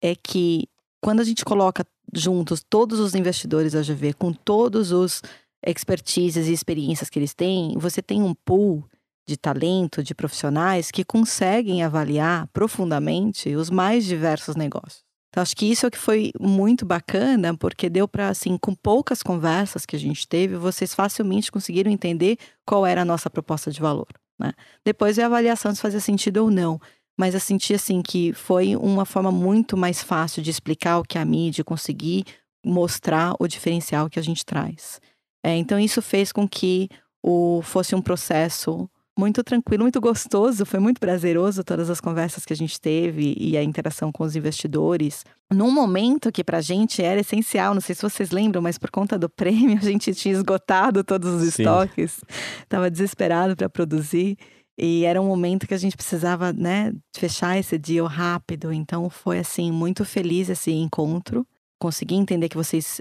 é 0.03 0.15
que 0.15 0.69
quando 1.03 1.21
a 1.21 1.25
gente 1.25 1.45
coloca 1.45 1.87
juntos 2.13 2.63
todos 2.69 3.01
os 3.01 3.15
investidores 3.15 3.73
da 3.73 3.83
GV, 3.83 4.13
com 4.15 4.33
todos 4.33 4.93
os 4.93 5.23
expertises 5.65 6.47
e 6.47 6.53
experiências 6.53 7.09
que 7.09 7.19
eles 7.19 7.33
têm, 7.33 7.77
você 7.79 8.03
tem 8.03 8.23
um 8.23 8.35
pool 8.35 8.85
de 9.27 9.37
talento, 9.37 10.03
de 10.03 10.15
profissionais 10.15 10.91
que 10.91 11.05
conseguem 11.05 11.83
avaliar 11.83 12.49
profundamente 12.49 13.55
os 13.55 13.71
mais 13.71 14.05
diversos 14.05 14.57
negócios. 14.57 15.08
Então, 15.39 15.43
acho 15.45 15.55
que 15.55 15.71
isso 15.71 15.87
é 15.87 15.89
o 15.89 15.91
que 15.93 15.99
foi 15.99 16.33
muito 16.41 16.85
bacana, 16.85 17.57
porque 17.57 17.89
deu 17.89 18.09
para, 18.09 18.29
assim, 18.29 18.59
com 18.59 18.75
poucas 18.75 19.23
conversas 19.23 19.87
que 19.87 19.95
a 19.95 19.99
gente 19.99 20.27
teve, 20.27 20.57
vocês 20.57 20.93
facilmente 20.93 21.53
conseguiram 21.53 21.93
entender 21.93 22.37
qual 22.67 22.85
era 22.85 23.03
a 23.03 23.05
nossa 23.05 23.31
proposta 23.31 23.71
de 23.71 23.81
valor. 23.81 24.09
Né? 24.37 24.53
Depois 24.85 25.17
é 25.17 25.23
a 25.23 25.27
avaliação 25.27 25.73
se 25.73 25.81
fazia 25.81 26.01
sentido 26.01 26.39
ou 26.39 26.51
não. 26.51 26.81
Mas 27.17 27.35
eu 27.35 27.41
senti, 27.41 27.73
assim, 27.73 28.03
que 28.03 28.33
foi 28.33 28.75
uma 28.75 29.05
forma 29.05 29.31
muito 29.31 29.77
mais 29.77 30.03
fácil 30.03 30.43
de 30.43 30.51
explicar 30.51 30.99
o 30.99 31.05
que 31.05 31.17
é 31.17 31.21
a 31.21 31.25
mídia, 31.25 31.63
conseguir 31.63 32.25
mostrar 32.67 33.37
o 33.39 33.47
diferencial 33.47 34.11
que 34.11 34.19
a 34.19 34.23
gente 34.23 34.45
traz. 34.45 35.01
É, 35.45 35.55
então, 35.55 35.79
isso 35.79 36.03
fez 36.03 36.33
com 36.33 36.49
que 36.49 36.89
o, 37.23 37.63
fosse 37.63 37.95
um 37.95 38.03
processo 38.03 38.91
muito 39.19 39.43
tranquilo, 39.43 39.83
muito 39.83 40.01
gostoso. 40.01 40.65
Foi 40.65 40.79
muito 40.79 41.01
prazeroso 41.01 41.65
todas 41.65 41.91
as 41.91 42.01
conversas 42.01 42.45
que 42.45 42.53
a 42.53 42.57
gente 42.57 42.81
teve 42.81 43.35
e 43.37 43.57
a 43.57 43.65
interação 43.65 44.13
com 44.13 44.23
os 44.23 44.37
investidores. 44.37 45.25
Num 45.53 45.73
momento 45.73 46.31
que 46.31 46.45
para 46.45 46.59
a 46.59 46.61
gente 46.61 47.03
era 47.03 47.21
essencial, 47.21 47.75
não 47.75 47.81
sei 47.81 47.97
se 47.97 48.03
vocês 48.03 48.31
lembram, 48.31 48.63
mas 48.63 48.79
por 48.79 48.91
conta 48.91 49.19
do 49.19 49.29
prêmio 49.29 49.77
a 49.77 49.85
gente 49.85 50.15
tinha 50.15 50.33
esgotado 50.33 51.03
todos 51.03 51.43
os 51.43 51.55
Sim. 51.55 51.63
estoques, 51.63 52.21
estava 52.63 52.89
desesperado 52.89 53.57
para 53.57 53.69
produzir. 53.69 54.39
E 54.81 55.05
era 55.05 55.21
um 55.21 55.27
momento 55.27 55.67
que 55.67 55.75
a 55.75 55.79
gente 55.79 55.97
precisava, 55.97 56.53
né, 56.53 56.93
fechar 57.13 57.59
esse 57.59 57.77
deal 57.77 58.07
rápido. 58.07 58.73
Então 58.73 59.11
foi 59.11 59.41
assim 59.41 59.73
muito 59.73 60.05
feliz 60.05 60.49
esse 60.49 60.71
encontro. 60.71 61.45
Consegui 61.81 62.15
entender 62.15 62.49
que 62.49 62.57
vocês 62.57 63.01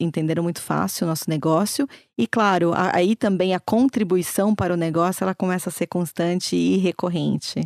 entenderam 0.00 0.42
muito 0.42 0.62
fácil 0.62 1.06
o 1.06 1.08
nosso 1.08 1.28
negócio. 1.28 1.86
E 2.16 2.26
claro, 2.26 2.72
aí 2.74 3.14
também 3.14 3.54
a 3.54 3.60
contribuição 3.60 4.54
para 4.54 4.74
o 4.74 4.76
negócio 4.76 5.22
ela 5.22 5.34
começa 5.34 5.68
a 5.68 5.72
ser 5.72 5.86
constante 5.86 6.56
e 6.56 6.76
recorrente. 6.78 7.60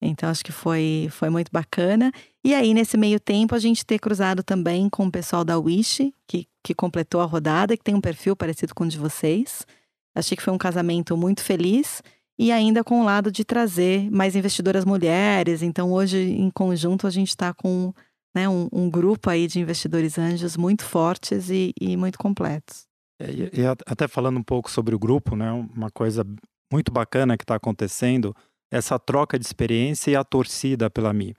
Então 0.00 0.28
acho 0.28 0.44
que 0.44 0.52
foi, 0.52 1.08
foi 1.10 1.28
muito 1.28 1.50
bacana. 1.52 2.12
E 2.44 2.54
aí, 2.54 2.72
nesse 2.72 2.96
meio 2.96 3.18
tempo, 3.18 3.54
a 3.54 3.58
gente 3.58 3.84
ter 3.84 3.98
cruzado 3.98 4.42
também 4.42 4.88
com 4.88 5.06
o 5.06 5.10
pessoal 5.10 5.44
da 5.44 5.58
Wish, 5.58 6.12
que, 6.26 6.46
que 6.62 6.74
completou 6.74 7.20
a 7.20 7.24
rodada, 7.24 7.76
que 7.76 7.82
tem 7.82 7.94
um 7.94 8.00
perfil 8.00 8.36
parecido 8.36 8.74
com 8.74 8.84
o 8.84 8.88
de 8.88 8.98
vocês. 8.98 9.66
Achei 10.14 10.36
que 10.36 10.42
foi 10.42 10.52
um 10.52 10.58
casamento 10.58 11.16
muito 11.16 11.42
feliz. 11.42 12.02
E 12.38 12.52
ainda 12.52 12.84
com 12.84 13.00
o 13.00 13.04
lado 13.04 13.32
de 13.32 13.44
trazer 13.44 14.08
mais 14.12 14.36
investidoras 14.36 14.84
mulheres. 14.84 15.60
Então, 15.60 15.92
hoje, 15.92 16.18
em 16.18 16.50
conjunto, 16.50 17.06
a 17.06 17.10
gente 17.10 17.30
está 17.30 17.52
com 17.52 17.92
né, 18.34 18.48
um, 18.48 18.68
um, 18.72 18.90
grupo 18.90 19.30
aí 19.30 19.46
de 19.46 19.60
investidores 19.60 20.18
anjos 20.18 20.56
muito 20.56 20.84
fortes 20.84 21.50
e, 21.50 21.72
e 21.80 21.96
muito 21.96 22.18
completos. 22.18 22.86
É, 23.20 23.30
e, 23.30 23.60
e, 23.60 23.66
até 23.86 24.06
falando 24.06 24.38
um 24.38 24.42
pouco 24.42 24.70
sobre 24.70 24.94
o 24.94 24.98
grupo, 24.98 25.34
né, 25.34 25.50
uma 25.52 25.90
coisa 25.90 26.24
muito 26.72 26.92
bacana 26.92 27.36
que 27.36 27.44
está 27.44 27.54
acontecendo, 27.54 28.34
essa 28.70 28.98
troca 28.98 29.38
de 29.38 29.44
experiência 29.44 30.10
e 30.10 30.16
a 30.16 30.22
torcida 30.22 30.90
pela 30.90 31.12
Mi. 31.12 31.34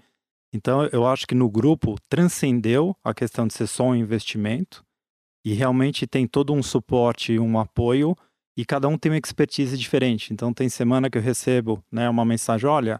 Então, 0.53 0.85
eu 0.91 1.05
acho 1.05 1.27
que 1.27 1.35
no 1.35 1.49
grupo 1.49 1.95
transcendeu 2.09 2.95
a 3.03 3.13
questão 3.13 3.45
de 3.45 3.53
ser 3.53 3.67
só 3.67 3.83
um 3.85 3.95
investimento 3.95 4.83
e 5.45 5.53
realmente 5.53 6.07
tem 6.07 6.27
todo 6.27 6.53
um 6.53 6.63
suporte 6.63 7.33
e 7.33 7.39
um 7.39 7.59
apoio 7.59 8.15
e 8.57 8.65
cada 8.65 8.87
um 8.87 8.97
tem 8.97 9.11
uma 9.11 9.17
expertise 9.17 9.77
diferente. 9.77 10.33
Então, 10.33 10.51
tem 10.51 10.67
semana 10.67 11.09
que 11.09 11.17
eu 11.17 11.21
recebo 11.21 11.83
né, 11.91 12.09
uma 12.09 12.25
mensagem: 12.25 12.67
olha, 12.67 12.99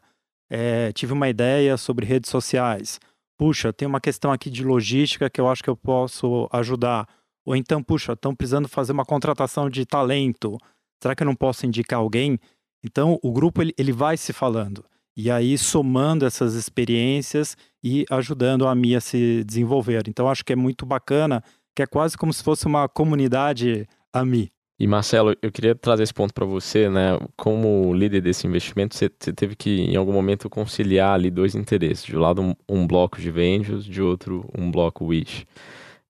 é, 0.50 0.92
tive 0.94 1.12
uma 1.12 1.28
ideia 1.28 1.76
sobre 1.76 2.06
redes 2.06 2.30
sociais 2.30 3.00
puxa, 3.40 3.72
tem 3.72 3.88
uma 3.88 4.02
questão 4.02 4.34
aqui 4.34 4.50
de 4.50 4.66
logística 4.66 5.30
que 5.30 5.40
eu 5.40 5.48
acho 5.48 5.64
que 5.64 5.70
eu 5.70 5.78
posso 5.78 6.50
ajudar. 6.52 7.08
Ou 7.46 7.56
então, 7.56 7.82
puxa, 7.82 8.12
estão 8.12 8.36
precisando 8.36 8.68
fazer 8.68 8.92
uma 8.92 9.06
contratação 9.06 9.70
de 9.70 9.86
talento. 9.86 10.58
Será 11.02 11.16
que 11.16 11.24
eu 11.24 11.26
não 11.26 11.36
posso 11.36 11.66
indicar 11.66 12.00
alguém? 12.00 12.38
Então, 12.84 13.18
o 13.24 13.32
grupo 13.32 13.62
ele, 13.62 13.74
ele 13.78 13.94
vai 13.94 14.18
se 14.18 14.34
falando. 14.34 14.84
E 15.16 15.32
aí, 15.32 15.58
somando 15.58 16.26
essas 16.26 16.54
experiências 16.54 17.56
e 17.82 18.06
ajudando 18.12 18.68
a 18.68 18.76
Mia 18.76 18.98
a 18.98 19.02
se 19.02 19.42
desenvolver. 19.46 20.10
Então, 20.10 20.30
acho 20.30 20.44
que 20.44 20.52
é 20.52 20.56
muito 20.56 20.86
bacana, 20.86 21.42
que 21.74 21.82
é 21.82 21.88
quase 21.88 22.18
como 22.18 22.34
se 22.34 22.44
fosse 22.44 22.66
uma 22.66 22.90
comunidade 22.90 23.88
AMI. 24.12 24.52
E 24.80 24.88
Marcelo, 24.88 25.36
eu 25.42 25.52
queria 25.52 25.76
trazer 25.76 26.04
esse 26.04 26.14
ponto 26.14 26.34
para 26.34 26.46
você, 26.46 26.90
né? 26.90 27.20
Como 27.36 27.94
líder 27.94 28.22
desse 28.22 28.48
investimento, 28.48 28.96
você, 28.96 29.12
você, 29.20 29.34
teve 29.34 29.54
que, 29.56 29.82
em 29.82 29.98
algum 29.98 30.14
momento, 30.14 30.50
conciliar 30.50 31.16
ali 31.16 31.30
dois 31.30 31.54
interesses. 31.54 32.06
De 32.06 32.16
um 32.16 32.20
lado, 32.22 32.42
um, 32.42 32.56
um 32.68 32.88
bloco 32.88 33.20
de 33.20 33.30
vendas, 33.30 33.84
de 33.84 34.02
outro, 34.02 34.50
um 34.58 34.72
bloco 34.72 35.06
Wish. 35.06 35.46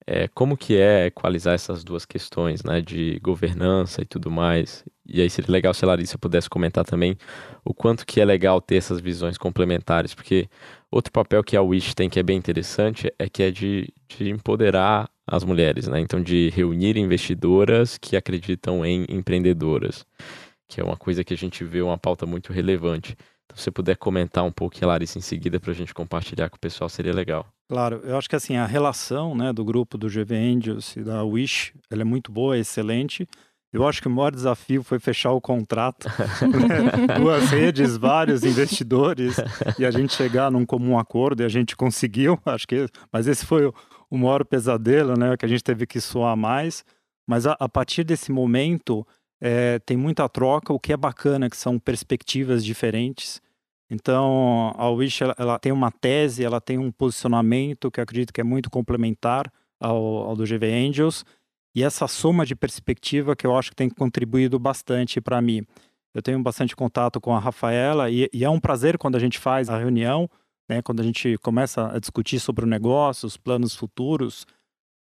é, 0.08 0.28
como 0.30 0.58
que 0.58 0.76
é 0.76 1.08
equalizar 1.08 1.54
essas 1.54 1.84
duas 1.84 2.06
questões, 2.06 2.64
né, 2.64 2.82
de 2.82 3.20
governança 3.22 4.02
e 4.02 4.06
tudo 4.06 4.32
mais. 4.32 4.84
E 5.06 5.22
aí 5.22 5.30
seria 5.30 5.52
legal 5.52 5.74
se 5.74 5.86
a 5.86 5.88
Larissa 5.88 6.18
pudesse 6.18 6.50
comentar 6.50 6.86
também 6.86 7.18
o 7.66 7.74
quanto 7.74 8.06
que 8.06 8.20
é 8.22 8.26
legal 8.26 8.62
ter 8.62 8.78
essas 8.78 9.00
visões 9.00 9.38
complementares, 9.38 10.14
porque 10.16 10.50
outro 10.92 11.12
papel 11.12 11.44
que 11.44 11.58
a 11.58 11.62
Wish 11.62 11.96
tem 11.96 12.10
que 12.10 12.20
é 12.20 12.24
bem 12.24 12.38
interessante 12.38 13.12
é 13.20 13.30
que 13.30 13.44
é 13.44 13.52
de, 13.52 13.94
de 14.08 14.30
empoderar 14.30 15.10
as 15.32 15.44
mulheres, 15.44 15.88
né? 15.88 16.00
Então 16.00 16.22
de 16.22 16.50
reunir 16.50 16.98
investidoras 16.98 17.98
que 17.98 18.16
acreditam 18.16 18.86
em 18.86 19.06
empreendedoras, 19.10 20.06
que 20.68 20.82
é 20.82 20.84
uma 20.84 20.98
coisa 20.98 21.24
que 21.24 21.34
a 21.34 21.38
gente 21.38 21.64
vê 21.64 21.82
uma 21.82 21.98
pauta 21.98 22.26
muito 22.26 22.52
relevante. 22.54 23.16
Então, 23.46 23.58
se 23.58 23.64
você 23.64 23.72
puder 23.72 23.98
comentar 23.98 24.44
um 24.44 24.52
pouco, 24.52 24.76
Larissa, 24.86 25.18
em 25.18 25.22
seguida, 25.22 25.60
para 25.60 25.72
a 25.72 25.76
gente 25.76 25.94
compartilhar 25.94 26.50
com 26.50 26.56
o 26.56 26.60
pessoal, 26.60 26.88
seria 26.88 27.14
legal. 27.14 27.48
Claro, 27.68 28.02
eu 28.04 28.18
acho 28.18 28.30
que 28.30 28.36
assim, 28.36 28.56
a 28.58 28.66
relação 28.66 29.36
né, 29.36 29.52
do 29.52 29.64
grupo 29.64 29.98
do 29.98 30.08
GV 30.08 30.36
Angels 30.36 30.96
e 30.96 31.04
da 31.04 31.24
Wish, 31.24 31.74
ela 31.90 32.02
é 32.02 32.06
muito 32.06 32.32
boa, 32.32 32.56
é 32.56 32.60
excelente. 32.60 33.28
Eu 33.72 33.88
acho 33.88 34.02
que 34.02 34.08
o 34.08 34.12
maior 34.12 34.32
desafio 34.32 34.82
foi 34.82 34.98
fechar 34.98 35.32
o 35.32 35.40
contrato. 35.40 36.08
Né? 36.08 37.18
Duas 37.18 37.52
redes, 37.52 37.96
vários 37.98 38.44
investidores, 38.44 39.38
e 39.78 39.86
a 39.86 39.92
gente 39.92 40.16
chegar 40.16 40.52
num 40.52 40.66
comum 40.66 40.98
acordo, 40.98 41.44
e 41.44 41.46
a 41.46 41.50
gente 41.50 41.76
conseguiu, 41.76 42.40
acho 42.46 42.68
que. 42.68 42.88
Mas 43.12 43.28
esse 43.28 43.46
foi 43.46 43.68
o, 43.68 43.74
o 44.10 44.18
maior 44.18 44.44
pesadelo, 44.46 45.18
né? 45.18 45.36
Que 45.38 45.46
a 45.46 45.50
gente 45.50 45.64
teve 45.64 45.86
que 45.86 46.02
soar 46.02 46.36
mais. 46.36 46.84
Mas 47.28 47.46
a, 47.46 47.56
a 47.60 47.70
partir 47.70 48.04
desse 48.04 48.32
momento, 48.32 49.06
é, 49.42 49.80
tem 49.80 49.96
muita 49.96 50.28
troca, 50.28 50.74
o 50.74 50.80
que 50.80 50.92
é 50.92 50.98
bacana, 50.98 51.50
que 51.50 51.58
são 51.58 51.80
perspectivas 51.80 52.64
diferentes. 52.66 53.42
Então, 53.90 54.74
a 54.78 54.90
Wish 54.90 55.24
ela, 55.24 55.36
ela, 55.38 55.60
tem 55.60 55.72
uma 55.72 55.92
tese, 55.92 56.44
ela 56.44 56.62
tem 56.62 56.78
um 56.78 56.92
posicionamento 56.92 57.90
que 57.90 58.00
eu 58.00 58.04
acredito 58.04 58.32
que 58.32 58.42
é 58.42 58.44
muito 58.44 58.70
complementar 58.70 59.52
ao, 59.80 59.96
ao 60.30 60.36
do 60.36 60.44
GV 60.44 60.66
Angels, 60.66 61.26
e 61.76 61.84
essa 61.84 62.08
soma 62.08 62.46
de 62.46 62.56
perspectiva 62.56 63.36
que 63.36 63.48
eu 63.48 63.56
acho 63.56 63.72
que 63.72 63.76
tem 63.76 63.90
contribuído 63.90 64.60
bastante 64.60 65.22
para 65.22 65.42
mim. 65.42 65.64
Eu 66.14 66.22
tenho 66.22 66.42
bastante 66.42 66.76
contato 66.76 67.22
com 67.22 67.36
a 67.36 67.40
Rafaela 67.40 68.10
e, 68.10 68.30
e, 68.34 68.44
é 68.44 68.50
um 68.50 68.60
prazer 68.60 68.98
quando 68.98 69.16
a 69.16 69.20
gente 69.20 69.38
faz 69.38 69.70
a 69.70 69.78
reunião, 69.78 70.30
né, 70.70 70.82
quando 70.82 71.00
a 71.00 71.04
gente 71.04 71.38
começa 71.40 71.92
a 71.92 72.00
discutir 72.00 72.40
sobre 72.40 72.64
o 72.64 72.68
negócio, 72.68 73.26
os 73.26 73.36
planos 73.36 73.76
futuros, 73.76 74.46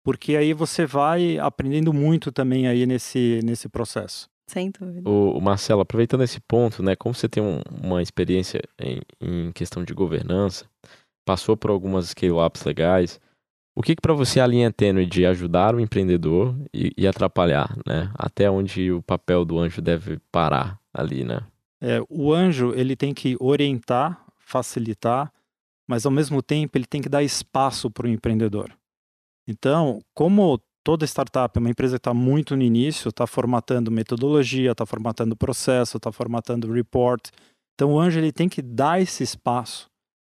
porque 0.04 0.36
aí 0.36 0.54
você 0.54 0.86
vai 0.86 1.40
aprendendo 1.40 1.92
muito 1.92 2.32
também 2.32 2.68
aí 2.68 2.86
nesse, 2.86 3.40
nesse 3.44 3.68
processo. 3.68 4.30
Sem 4.48 4.70
dúvida. 4.70 5.10
O, 5.10 5.32
o 5.36 5.42
Marcelo, 5.42 5.82
aproveitando 5.82 6.24
esse 6.24 6.40
ponto, 6.40 6.84
né, 6.84 6.96
como 6.96 7.16
você 7.16 7.28
tem 7.28 7.42
um, 7.42 7.62
uma 7.82 8.02
experiência 8.02 8.62
em, 8.80 9.02
em, 9.20 9.52
questão 9.52 9.84
de 9.84 9.94
governança, 9.94 10.66
passou 11.26 11.58
por 11.58 11.72
algumas 11.72 12.10
scale-ups 12.10 12.64
legais, 12.64 13.20
o 13.76 13.82
que, 13.82 13.96
que 13.96 14.02
para 14.02 14.14
você 14.14 14.40
é 14.40 14.44
a 14.44 14.48
linha 14.48 14.72
tênue 14.72 15.06
de 15.06 15.26
ajudar 15.26 15.76
o 15.76 15.80
empreendedor 15.80 16.56
e, 16.74 16.94
e, 16.96 17.08
atrapalhar, 17.08 17.76
né? 17.86 18.10
Até 18.14 18.50
onde 18.50 18.90
o 18.90 19.02
papel 19.02 19.44
do 19.44 19.60
anjo 19.60 19.82
deve 19.82 20.18
parar 20.32 20.80
ali, 20.94 21.26
né? 21.26 21.42
É, 21.82 22.00
o 22.08 22.32
anjo, 22.32 22.74
ele 22.74 22.96
tem 22.96 23.14
que 23.14 23.36
orientar, 23.38 24.24
facilitar, 24.38 25.30
mas 25.88 26.06
ao 26.06 26.12
mesmo 26.12 26.42
tempo 26.42 26.78
ele 26.78 26.86
tem 26.86 27.02
que 27.02 27.10
dar 27.10 27.24
espaço 27.24 27.90
para 27.90 28.08
o 28.08 28.10
empreendedor. 28.10 28.72
Então, 29.48 30.02
como 30.14 30.60
toda 30.84 31.06
startup 31.06 31.58
é 31.58 31.60
uma 31.60 31.70
empresa 31.70 31.96
que 31.96 32.00
está 32.00 32.14
muito 32.14 32.56
no 32.56 32.64
início, 32.64 33.10
está 33.10 33.26
formatando 33.26 33.92
metodologia, 33.92 34.72
está 34.72 34.86
formatando 34.86 35.36
processo, 35.36 35.98
está 35.98 36.12
formatando 36.12 36.72
report. 36.72 37.30
Então, 37.74 37.94
o 37.94 38.00
anjo 38.00 38.20
ele 38.20 38.32
tem 38.32 38.48
que 38.48 38.62
dar 38.62 39.02
esse 39.02 39.24
espaço 39.24 39.90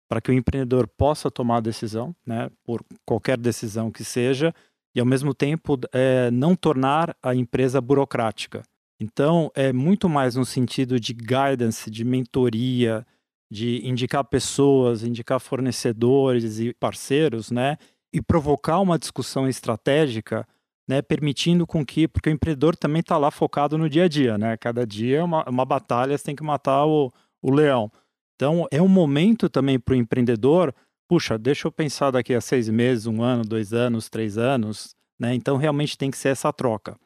para 0.09 0.21
que 0.21 0.31
o 0.31 0.35
empreendedor 0.35 0.89
possa 0.89 1.31
tomar 1.31 1.59
a 1.59 1.61
decisão, 1.61 2.17
né, 2.27 2.51
por 2.65 2.83
qualquer 3.05 3.37
decisão 3.37 3.91
que 3.91 4.03
seja, 4.03 4.55
e 4.95 5.01
ao 5.01 5.07
mesmo 5.07 5.35
tempo 5.35 5.79
é, 5.93 6.31
não 6.31 6.57
tornar 6.57 7.15
a 7.23 7.35
empresa 7.35 7.81
burocrática. 7.81 8.63
Então, 8.99 9.51
é 9.55 9.73
muito 9.73 10.09
mais 10.09 10.35
no 10.35 10.45
sentido 10.45 10.99
de 10.99 11.13
guidance, 11.13 11.91
de 11.91 12.05
mentoria, 12.05 13.07
de 13.51 13.87
indicar 13.87 14.25
pessoas, 14.25 15.03
indicar 15.03 15.41
fornecedores 15.41 16.59
e 16.59 16.75
parceiros, 16.75 17.51
né? 17.51 17.79
e 18.13 18.23
provocar 18.23 18.81
uma 18.81 18.99
discussão 18.99 19.49
estratégica, 19.49 20.47
né, 20.89 21.03
permitindo 21.03 21.67
com 21.67 21.85
que, 21.85 22.09
porque 22.09 22.31
o 22.31 22.33
empreendedor 22.33 22.75
também 22.75 23.01
está 23.01 23.19
lá 23.19 23.31
focado 23.31 23.77
no 23.77 23.89
dia 23.89 24.05
a 24.05 24.09
dia, 24.09 24.39
né? 24.39 24.57
Cada 24.57 24.87
dia 24.87 25.19
é 25.19 25.23
uma, 25.23 25.49
uma 25.49 25.65
batalha, 25.65 26.17
você 26.17 26.25
tem 26.25 26.37
que 26.37 26.43
matar 26.43 26.87
o, 26.87 27.13
o 27.43 27.51
leão. 27.51 27.93
Então, 28.35 28.67
é 28.71 28.81
um 28.81 28.89
momento 28.89 29.51
também 29.51 29.79
para 29.79 29.93
o 29.93 29.97
empreendedor, 29.97 30.75
puxa, 31.07 31.37
deixa 31.37 31.69
eu 31.69 31.73
pensar 31.73 32.11
daqui 32.11 32.33
a 32.33 32.41
seis 32.41 32.69
meses, 32.69 33.07
um 33.07 33.23
ano, 33.23 33.43
dois 33.45 33.75
anos, 33.75 34.09
três 34.09 34.39
anos, 34.39 34.97
né? 35.19 35.35
Então, 35.35 35.59
realmente 35.59 35.99
tem 35.99 36.11
que 36.11 36.17
ser 36.17 36.31
essa 36.31 36.53
troca. 36.53 36.97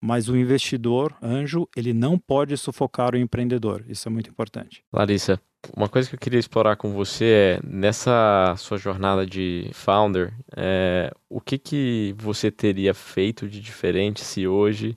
Mas 0.00 0.28
o 0.28 0.36
investidor, 0.36 1.16
anjo, 1.20 1.66
ele 1.74 1.92
não 1.92 2.18
pode 2.18 2.56
sufocar 2.56 3.14
o 3.14 3.18
empreendedor. 3.18 3.84
Isso 3.88 4.06
é 4.06 4.12
muito 4.12 4.30
importante. 4.30 4.84
Larissa, 4.92 5.40
uma 5.76 5.88
coisa 5.88 6.08
que 6.08 6.14
eu 6.14 6.18
queria 6.18 6.38
explorar 6.38 6.76
com 6.76 6.92
você 6.92 7.24
é, 7.24 7.60
nessa 7.66 8.54
sua 8.56 8.78
jornada 8.78 9.26
de 9.26 9.70
founder, 9.72 10.32
é, 10.56 11.12
o 11.28 11.40
que, 11.40 11.58
que 11.58 12.14
você 12.18 12.50
teria 12.50 12.94
feito 12.94 13.48
de 13.48 13.60
diferente 13.60 14.22
se 14.22 14.46
hoje 14.46 14.96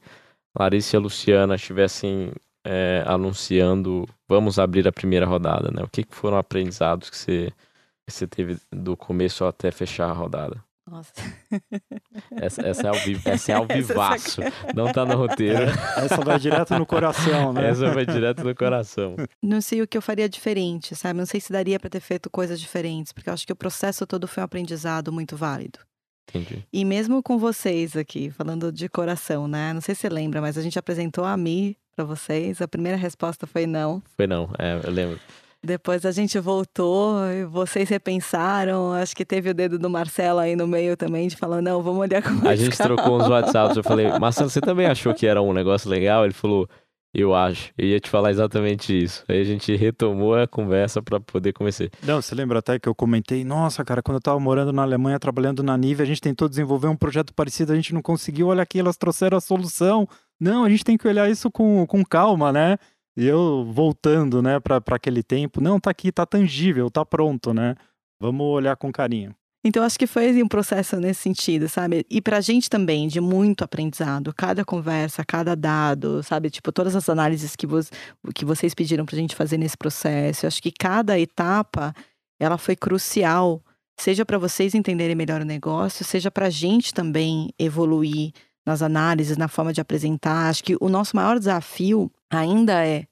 Larissa 0.58 0.96
e 0.96 0.98
a 0.98 1.02
Luciana 1.02 1.56
estivessem 1.56 2.32
é, 2.64 3.04
anunciando 3.06 4.08
vamos 4.28 4.60
abrir 4.60 4.88
a 4.88 4.92
primeira 4.92 5.26
rodada, 5.26 5.72
né? 5.72 5.84
O 5.84 5.88
que, 5.88 6.04
que 6.04 6.16
foram 6.16 6.38
aprendizados 6.38 7.10
que 7.10 7.18
você, 7.18 7.54
que 8.06 8.14
você 8.14 8.28
teve 8.28 8.58
do 8.72 8.98
começo 8.98 9.46
até 9.46 9.72
fechar 9.72 10.10
a 10.10 10.14
rodada? 10.14 10.67
Nossa. 10.90 11.12
Essa, 12.32 12.62
essa, 12.66 12.88
é 12.88 12.88
ao 12.88 12.96
vivo, 12.96 13.22
essa 13.28 13.52
é 13.52 13.56
ao 13.56 13.68
vivaço. 13.68 14.42
Não 14.74 14.92
tá 14.92 15.06
no 15.06 15.18
roteiro. 15.18 15.64
É, 15.64 16.06
essa 16.06 16.22
vai 16.22 16.40
direto 16.40 16.78
no 16.78 16.86
coração, 16.86 17.52
né? 17.52 17.70
Essa 17.70 17.92
vai 17.92 18.06
direto 18.06 18.44
no 18.44 18.56
coração. 18.56 19.16
Não 19.44 19.60
sei 19.60 19.82
o 19.82 19.88
que 19.88 19.98
eu 19.98 20.02
faria 20.02 20.30
diferente, 20.30 20.96
sabe? 20.96 21.20
Não 21.20 21.26
sei 21.26 21.42
se 21.42 21.52
daria 21.52 21.78
para 21.80 21.90
ter 21.90 22.00
feito 22.00 22.30
coisas 22.30 22.60
diferentes, 22.60 23.12
porque 23.12 23.30
eu 23.30 23.34
acho 23.34 23.46
que 23.46 23.52
o 23.52 23.56
processo 23.56 24.08
todo 24.08 24.28
foi 24.28 24.42
um 24.42 24.46
aprendizado 24.46 25.12
muito 25.12 25.36
válido. 25.36 25.80
Entendi. 26.30 26.66
E 26.72 26.86
mesmo 26.86 27.22
com 27.22 27.38
vocês 27.38 27.96
aqui, 27.96 28.30
falando 28.32 28.72
de 28.72 28.88
coração, 28.88 29.48
né? 29.48 29.74
Não 29.74 29.82
sei 29.82 29.94
se 29.94 30.02
você 30.02 30.10
lembra, 30.10 30.42
mas 30.42 30.58
a 30.58 30.62
gente 30.62 30.80
apresentou 30.80 31.26
a 31.26 31.36
Mi 31.36 31.78
para 31.96 32.06
vocês. 32.06 32.62
A 32.62 32.68
primeira 32.68 32.98
resposta 32.98 33.46
foi 33.46 33.66
não. 33.66 34.02
Foi 34.16 34.28
não, 34.28 34.50
é, 34.58 34.80
eu 34.84 34.92
lembro. 34.92 35.20
Depois 35.64 36.06
a 36.06 36.12
gente 36.12 36.40
voltou 36.40 37.26
e 37.32 37.44
vocês 37.46 37.90
repensaram. 37.90 38.94
Acho 38.94 39.16
que 39.16 39.26
teve 39.26 39.50
o 39.50 39.54
dedo 39.54 39.78
do 39.78 39.90
Marcelo 39.90 40.40
aí 40.40 40.56
no 40.56 40.68
meio 40.68 40.96
também, 40.96 41.28
de 41.28 41.36
falar, 41.36 41.62
não, 41.62 41.82
vamos 41.82 42.02
olhar 42.02 42.22
como 42.22 42.48
A 42.48 42.56
gente 42.56 42.78
calma. 42.78 42.96
trocou 42.96 43.18
uns 43.20 43.28
WhatsApps. 43.28 43.78
Eu 43.78 43.84
falei, 43.84 44.08
Marcelo, 44.20 44.50
você 44.50 44.62
também 44.62 44.86
achou 44.86 45.14
que 45.14 45.26
era 45.28 45.42
um 45.42 45.54
negócio 45.54 45.90
legal? 45.90 46.24
Ele 46.24 46.34
falou, 46.34 46.70
eu 47.14 47.34
acho. 47.34 47.72
Eu 47.78 47.88
ia 47.88 48.00
te 48.00 48.10
falar 48.10 48.30
exatamente 48.30 48.96
isso. 48.98 49.24
Aí 49.28 49.42
a 49.42 49.44
gente 49.44 49.76
retomou 49.76 50.36
a 50.36 50.48
conversa 50.48 51.02
para 51.02 51.20
poder 51.20 51.52
começar. 51.54 51.90
Não, 52.04 52.22
você 52.22 52.36
lembra 52.36 52.60
até 52.60 52.78
que 52.78 52.88
eu 52.88 52.94
comentei, 52.94 53.44
nossa, 53.44 53.84
cara, 53.84 54.04
quando 54.04 54.18
eu 54.18 54.22
tava 54.22 54.40
morando 54.40 54.72
na 54.72 54.84
Alemanha, 54.84 55.20
trabalhando 55.20 55.64
na 55.64 55.76
Nive, 55.78 56.04
a 56.04 56.06
gente 56.06 56.22
tentou 56.22 56.48
desenvolver 56.48 56.88
um 56.88 56.96
projeto 56.96 57.34
parecido, 57.34 57.74
a 57.74 57.76
gente 57.76 57.94
não 57.94 58.02
conseguiu, 58.02 58.48
olha 58.48 58.62
aqui, 58.62 58.80
elas 58.80 58.98
trouxeram 58.98 59.38
a 59.38 59.42
solução. 59.42 60.08
Não, 60.40 60.64
a 60.64 60.70
gente 60.70 60.84
tem 60.84 60.98
que 60.98 61.08
olhar 61.08 61.28
isso 61.30 61.50
com, 61.50 61.86
com 61.88 62.06
calma, 62.06 62.54
né? 62.54 62.78
E 63.18 63.26
eu 63.26 63.68
voltando, 63.74 64.44
né, 64.44 64.60
para 64.60 64.80
aquele 64.92 65.24
tempo, 65.24 65.60
não, 65.60 65.80
tá 65.80 65.90
aqui, 65.90 66.12
tá 66.12 66.24
tangível, 66.24 66.88
tá 66.92 67.04
pronto, 67.04 67.52
né? 67.52 67.76
Vamos 68.22 68.46
olhar 68.46 68.76
com 68.78 68.92
carinho. 68.92 69.36
Então, 69.66 69.84
acho 69.84 69.98
que 69.98 70.06
foi 70.06 70.42
um 70.42 70.48
processo 70.48 70.98
nesse 70.98 71.24
sentido, 71.24 71.68
sabe? 71.68 72.06
E 72.12 72.22
pra 72.22 72.40
gente 72.42 72.70
também, 72.70 73.08
de 73.08 73.20
muito 73.20 73.64
aprendizado. 73.64 74.32
Cada 74.34 74.64
conversa, 74.64 75.26
cada 75.26 75.56
dado, 75.56 76.22
sabe? 76.22 76.52
Tipo, 76.52 76.72
todas 76.72 76.96
as 76.96 77.10
análises 77.10 77.56
que, 77.56 77.66
vo 77.66 77.80
que 78.36 78.46
vocês 78.46 78.76
pediram 78.76 79.04
pra 79.04 79.18
gente 79.18 79.36
fazer 79.36 79.58
nesse 79.58 79.76
processo. 79.76 80.46
Acho 80.46 80.62
que 80.62 80.72
cada 80.72 81.20
etapa, 81.20 81.94
ela 82.40 82.58
foi 82.58 82.76
crucial. 82.76 83.64
Seja 84.00 84.24
para 84.24 84.38
vocês 84.38 84.76
entenderem 84.76 85.16
melhor 85.16 85.42
o 85.42 85.46
negócio, 85.46 86.06
seja 86.06 86.30
pra 86.30 86.52
gente 86.52 86.94
também 86.94 87.50
evoluir 87.58 88.32
nas 88.64 88.84
análises, 88.84 89.38
na 89.38 89.48
forma 89.48 89.74
de 89.74 89.82
apresentar. 89.82 90.50
Acho 90.50 90.64
que 90.64 90.78
o 90.80 90.88
nosso 90.88 91.16
maior 91.16 91.40
desafio 91.40 92.12
ainda 92.30 92.86
é 92.86 93.06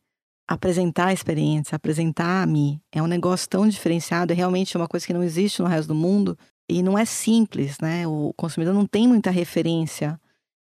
apresentar 0.47 1.07
a 1.07 1.13
experiência, 1.13 1.75
apresentar 1.75 2.43
a 2.43 2.45
mim. 2.45 2.79
É 2.91 3.01
um 3.01 3.07
negócio 3.07 3.49
tão 3.49 3.67
diferenciado, 3.67 4.31
é 4.31 4.35
realmente 4.35 4.77
uma 4.77 4.87
coisa 4.87 5.05
que 5.05 5.13
não 5.13 5.23
existe 5.23 5.61
no 5.61 5.67
resto 5.67 5.87
do 5.87 5.95
mundo 5.95 6.37
e 6.69 6.83
não 6.83 6.97
é 6.97 7.05
simples, 7.05 7.79
né? 7.79 8.07
O 8.07 8.33
consumidor 8.35 8.73
não 8.73 8.85
tem 8.85 9.07
muita 9.07 9.31
referência. 9.31 10.19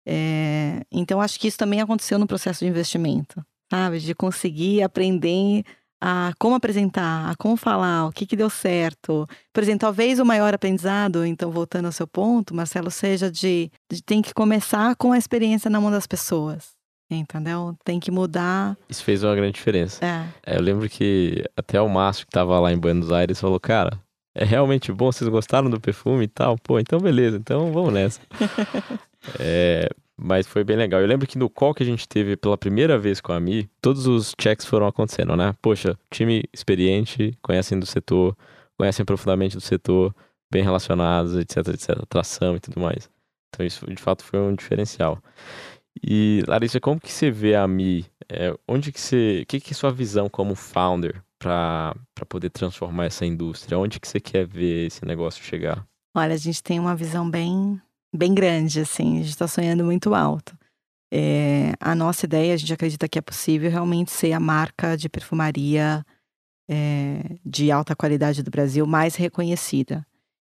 É... 0.06 0.86
Então, 0.92 1.22
acho 1.22 1.40
que 1.40 1.48
isso 1.48 1.58
também 1.58 1.82
aconteceu 1.82 2.20
no 2.20 2.28
processo 2.28 2.60
de 2.60 2.70
investimento, 2.70 3.44
sabe? 3.70 4.00
De 4.00 4.14
conseguir 4.14 4.82
aprender 4.84 5.64
a 6.02 6.34
como 6.40 6.56
apresentar, 6.56 7.30
a 7.30 7.36
como 7.36 7.56
falar, 7.56 8.08
o 8.08 8.12
que, 8.12 8.26
que 8.26 8.36
deu 8.36 8.50
certo. 8.50 9.28
Por 9.54 9.62
exemplo, 9.62 9.82
talvez 9.82 10.20
o 10.20 10.26
maior 10.26 10.54
aprendizado, 10.54 11.24
então 11.26 11.52
voltando 11.52 11.86
ao 11.86 11.92
seu 11.92 12.08
ponto, 12.08 12.56
Marcelo, 12.56 12.90
seja 12.90 13.30
de, 13.30 13.72
de 13.90 14.02
tem 14.02 14.22
que 14.22 14.34
começar 14.34 14.96
com 14.96 15.12
a 15.12 15.18
experiência 15.18 15.70
na 15.70 15.80
mão 15.80 15.92
das 15.92 16.08
pessoas. 16.08 16.81
Entendeu? 17.16 17.76
Tem 17.84 18.00
que 18.00 18.12
mudar. 18.12 18.78
Isso 18.90 19.04
fez 19.04 19.24
uma 19.24 19.36
grande 19.36 19.54
diferença. 19.54 20.04
É. 20.06 20.54
é 20.54 20.58
eu 20.58 20.62
lembro 20.62 20.88
que 20.90 21.44
até 21.56 21.82
o 21.82 21.90
Márcio, 21.90 22.26
que 22.26 22.30
estava 22.30 22.60
lá 22.60 22.72
em 22.72 22.78
Buenos 22.78 23.12
Aires, 23.12 23.40
falou: 23.40 23.60
Cara, 23.60 24.00
é 24.34 24.46
realmente 24.46 24.92
bom, 24.92 25.12
vocês 25.12 25.30
gostaram 25.30 25.70
do 25.70 25.80
perfume 25.80 26.24
e 26.24 26.28
tal? 26.28 26.58
Pô, 26.58 26.80
então 26.80 27.00
beleza, 27.00 27.38
então 27.38 27.72
vamos 27.72 27.94
nessa. 27.94 28.22
é, 29.40 29.90
mas 30.18 30.48
foi 30.48 30.64
bem 30.64 30.78
legal. 30.78 31.02
Eu 31.02 31.08
lembro 31.08 31.28
que 31.28 31.38
no 31.38 31.50
call 31.50 31.74
que 31.74 31.84
a 31.84 31.86
gente 31.86 32.08
teve 32.08 32.38
pela 32.38 32.58
primeira 32.58 32.98
vez 32.98 33.20
com 33.20 33.34
a 33.34 33.40
Mi, 33.40 33.70
todos 33.82 34.08
os 34.08 34.34
checks 34.40 34.66
foram 34.66 34.88
acontecendo, 34.88 35.36
né? 35.36 35.54
Poxa, 35.62 35.98
time 36.10 36.44
experiente, 36.54 37.38
conhecem 37.42 37.78
do 37.78 37.86
setor, 37.86 38.38
conhecem 38.78 39.04
profundamente 39.04 39.56
do 39.56 39.62
setor, 39.62 40.16
bem 40.50 40.64
relacionados, 40.64 41.36
etc, 41.36 41.68
etc, 41.70 41.90
atração 42.02 42.56
e 42.56 42.60
tudo 42.60 42.80
mais. 42.80 43.10
Então 43.50 43.66
isso 43.66 43.86
de 43.86 44.02
fato 44.02 44.24
foi 44.24 44.40
um 44.40 44.56
diferencial. 44.56 45.22
E 46.04 46.44
Larissa, 46.48 46.80
como 46.80 47.00
que 47.00 47.12
você 47.12 47.30
vê 47.30 47.56
a 47.56 47.68
Mi? 47.68 48.06
É, 48.30 48.56
onde 48.68 48.92
que 48.92 49.00
você, 49.00 49.42
o 49.44 49.46
que 49.46 49.60
que 49.60 49.72
é 49.72 49.76
sua 49.76 49.92
visão 49.92 50.30
como 50.30 50.56
founder 50.56 51.22
para 51.38 51.96
poder 52.30 52.50
transformar 52.50 53.06
essa 53.06 53.26
indústria? 53.26 53.78
Onde 53.78 54.00
que 54.00 54.08
você 54.08 54.20
quer 54.20 54.46
ver 54.46 54.88
esse 54.88 55.04
negócio 55.06 55.44
chegar? 55.44 55.86
Olha, 56.16 56.34
a 56.34 56.38
gente 56.38 56.62
tem 56.64 56.80
uma 56.80 56.96
visão 56.96 57.30
bem, 57.30 57.82
bem 58.14 58.34
grande, 58.34 58.80
assim, 58.82 59.16
a 59.16 59.22
gente 59.22 59.30
está 59.30 59.48
sonhando 59.48 59.84
muito 59.84 60.14
alto. 60.14 60.58
É, 61.14 61.74
a 61.80 61.94
nossa 61.94 62.26
ideia, 62.26 62.54
a 62.54 62.58
gente 62.58 62.74
acredita 62.74 63.08
que 63.08 63.20
é 63.20 63.22
possível 63.22 63.70
realmente 63.70 64.12
ser 64.12 64.32
a 64.32 64.40
marca 64.40 64.96
de 64.96 65.10
perfumaria 65.10 66.06
é, 66.70 67.38
de 67.46 67.70
alta 67.70 67.96
qualidade 67.96 68.42
do 68.42 68.52
Brasil 68.52 68.86
mais 68.88 69.16
reconhecida. 69.16 70.06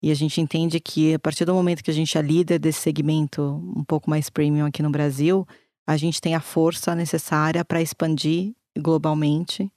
E 0.08 0.12
a 0.12 0.16
gente 0.16 0.40
entende 0.40 0.80
que 0.80 1.16
a 1.16 1.20
partir 1.20 1.44
do 1.44 1.54
momento 1.54 1.84
que 1.84 1.92
a 1.92 1.94
gente 1.94 2.18
é 2.18 2.22
líder 2.22 2.60
desse 2.60 2.80
segmento 2.80 3.62
um 3.76 3.84
pouco 3.84 4.10
mais 4.10 4.30
premium 4.30 4.66
aqui 4.66 4.82
no 4.82 4.90
Brasil, 4.90 5.46
a 5.86 5.98
gente 5.98 6.22
tem 6.22 6.34
a 6.34 6.40
força 6.40 6.96
necessária 6.96 7.66
para 7.66 7.82
expandir 7.82 8.56
globalmente 8.80 9.70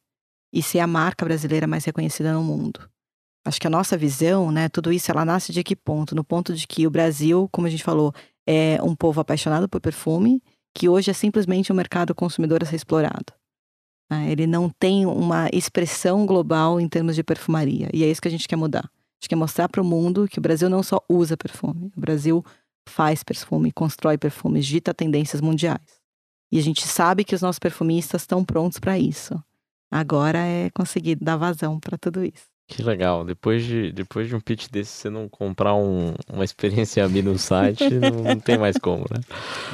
e 0.52 0.62
ser 0.62 0.78
a 0.78 0.86
marca 0.86 1.24
brasileira 1.24 1.66
mais 1.66 1.84
reconhecida 1.84 2.32
no 2.32 2.44
mundo. 2.44 2.88
Acho 3.44 3.60
que 3.60 3.66
a 3.66 3.70
nossa 3.70 3.96
visão, 3.98 4.52
né, 4.52 4.68
tudo 4.68 4.92
isso, 4.92 5.10
ela 5.10 5.24
nasce 5.24 5.52
de 5.52 5.64
que 5.64 5.74
ponto? 5.74 6.14
No 6.14 6.22
ponto 6.22 6.54
de 6.54 6.64
que 6.64 6.86
o 6.86 6.90
Brasil, 6.92 7.48
como 7.50 7.66
a 7.66 7.70
gente 7.70 7.82
falou, 7.82 8.14
é 8.46 8.80
um 8.84 8.94
povo 8.94 9.20
apaixonado 9.20 9.68
por 9.68 9.80
perfume, 9.80 10.40
que 10.72 10.88
hoje 10.88 11.10
é 11.10 11.12
simplesmente 11.12 11.72
um 11.72 11.74
mercado 11.74 12.14
consumidor 12.14 12.62
a 12.62 12.66
ser 12.66 12.76
explorado. 12.76 13.32
Né? 14.08 14.30
Ele 14.30 14.46
não 14.46 14.70
tem 14.70 15.06
uma 15.06 15.48
expressão 15.52 16.24
global 16.24 16.80
em 16.80 16.88
termos 16.88 17.16
de 17.16 17.24
perfumaria, 17.24 17.90
e 17.92 18.04
é 18.04 18.08
isso 18.08 18.22
que 18.22 18.28
a 18.28 18.30
gente 18.30 18.46
quer 18.46 18.54
mudar 18.54 18.88
gente 19.20 19.28
quer 19.28 19.36
mostrar 19.36 19.68
para 19.68 19.82
o 19.82 19.84
mundo 19.84 20.26
que 20.26 20.38
o 20.38 20.42
Brasil 20.42 20.70
não 20.70 20.82
só 20.82 21.04
usa 21.06 21.36
perfume, 21.36 21.92
o 21.94 22.00
Brasil 22.00 22.44
faz 22.88 23.22
perfume, 23.22 23.70
constrói 23.70 24.16
perfumes, 24.16 24.66
dita 24.66 24.94
tendências 24.94 25.42
mundiais. 25.42 26.00
E 26.50 26.58
a 26.58 26.62
gente 26.62 26.86
sabe 26.86 27.22
que 27.22 27.34
os 27.34 27.42
nossos 27.42 27.58
perfumistas 27.58 28.22
estão 28.22 28.44
prontos 28.44 28.80
para 28.80 28.98
isso. 28.98 29.40
Agora 29.90 30.38
é 30.38 30.70
conseguir 30.70 31.16
dar 31.16 31.36
vazão 31.36 31.78
para 31.78 31.98
tudo 31.98 32.24
isso. 32.24 32.48
Que 32.66 32.82
legal. 32.82 33.24
Depois 33.24 33.64
de, 33.64 33.92
depois 33.92 34.28
de 34.28 34.34
um 34.34 34.40
pitch 34.40 34.68
desse, 34.70 34.90
você 34.90 35.10
não 35.10 35.28
comprar 35.28 35.74
um, 35.74 36.14
uma 36.32 36.44
experiência 36.44 37.04
AMI 37.04 37.22
no 37.22 37.38
site, 37.38 37.90
não, 37.94 38.22
não, 38.22 38.40
tem 38.40 38.56
mais 38.56 38.78
como, 38.78 39.04
né? 39.10 39.20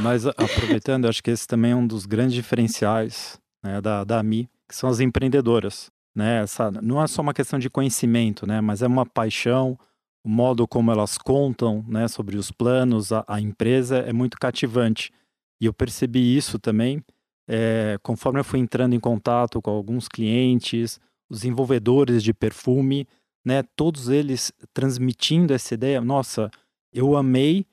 Mas 0.00 0.26
aproveitando, 0.26 1.06
acho 1.06 1.22
que 1.22 1.30
esse 1.30 1.46
também 1.46 1.72
é 1.72 1.76
um 1.76 1.86
dos 1.86 2.04
grandes 2.04 2.34
diferenciais 2.34 3.38
né, 3.62 3.80
da, 3.80 4.02
da 4.02 4.18
AMI, 4.18 4.48
que 4.68 4.74
são 4.74 4.88
as 4.88 4.98
empreendedoras 5.00 5.90
né? 6.16 6.42
Essa, 6.42 6.70
não 6.70 7.02
é 7.02 7.06
só 7.06 7.22
uma 7.22 7.34
questão 7.34 7.58
de 7.58 7.70
conhecimento, 7.70 8.46
né? 8.46 8.60
Mas 8.60 8.82
é 8.82 8.86
uma 8.86 9.04
paixão, 9.04 9.78
o 10.24 10.28
modo 10.28 10.66
como 10.66 10.90
elas 10.90 11.18
contam, 11.18 11.84
né? 11.86 12.08
Sobre 12.08 12.36
os 12.36 12.50
planos, 12.50 13.12
a, 13.12 13.24
a 13.28 13.40
empresa 13.40 13.98
é 13.98 14.12
muito 14.12 14.38
cativante. 14.38 15.12
E 15.60 15.66
eu 15.66 15.72
percebi 15.72 16.36
isso 16.36 16.58
também 16.58 17.04
é, 17.48 17.98
conforme 18.02 18.40
eu 18.40 18.44
fui 18.44 18.58
entrando 18.58 18.94
em 18.94 19.00
contato 19.00 19.62
com 19.62 19.70
alguns 19.70 20.08
clientes, 20.08 21.00
os 21.28 21.40
desenvolvedores 21.40 22.22
de 22.22 22.34
perfume, 22.34 23.06
né? 23.44 23.62
Todos 23.76 24.08
eles 24.08 24.52
transmitindo 24.74 25.54
essa 25.54 25.74
ideia. 25.74 26.00
Nossa, 26.00 26.50
eu 26.92 27.16
amei 27.16 27.64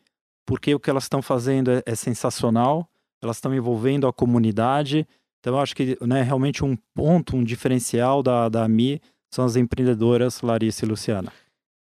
porque 0.45 0.75
o 0.75 0.79
que 0.79 0.89
elas 0.89 1.03
estão 1.03 1.21
fazendo 1.21 1.71
é, 1.71 1.81
é 1.85 1.95
sensacional. 1.95 2.87
Elas 3.21 3.37
estão 3.37 3.53
envolvendo 3.55 4.05
a 4.05 4.13
comunidade 4.13 5.07
então, 5.43 5.55
eu 5.55 5.59
acho 5.59 5.75
que 5.75 5.97
né, 5.99 6.21
realmente 6.21 6.63
um 6.63 6.73
ponto, 6.95 7.35
um 7.35 7.43
diferencial 7.43 8.23
da, 8.23 8.47
da 8.47 8.63
AMI 8.63 9.01
são 9.29 9.43
as 9.43 9.57
empreendedoras 9.57 10.41
Larissa 10.41 10.85
e 10.85 10.87
Luciana. 10.87 11.33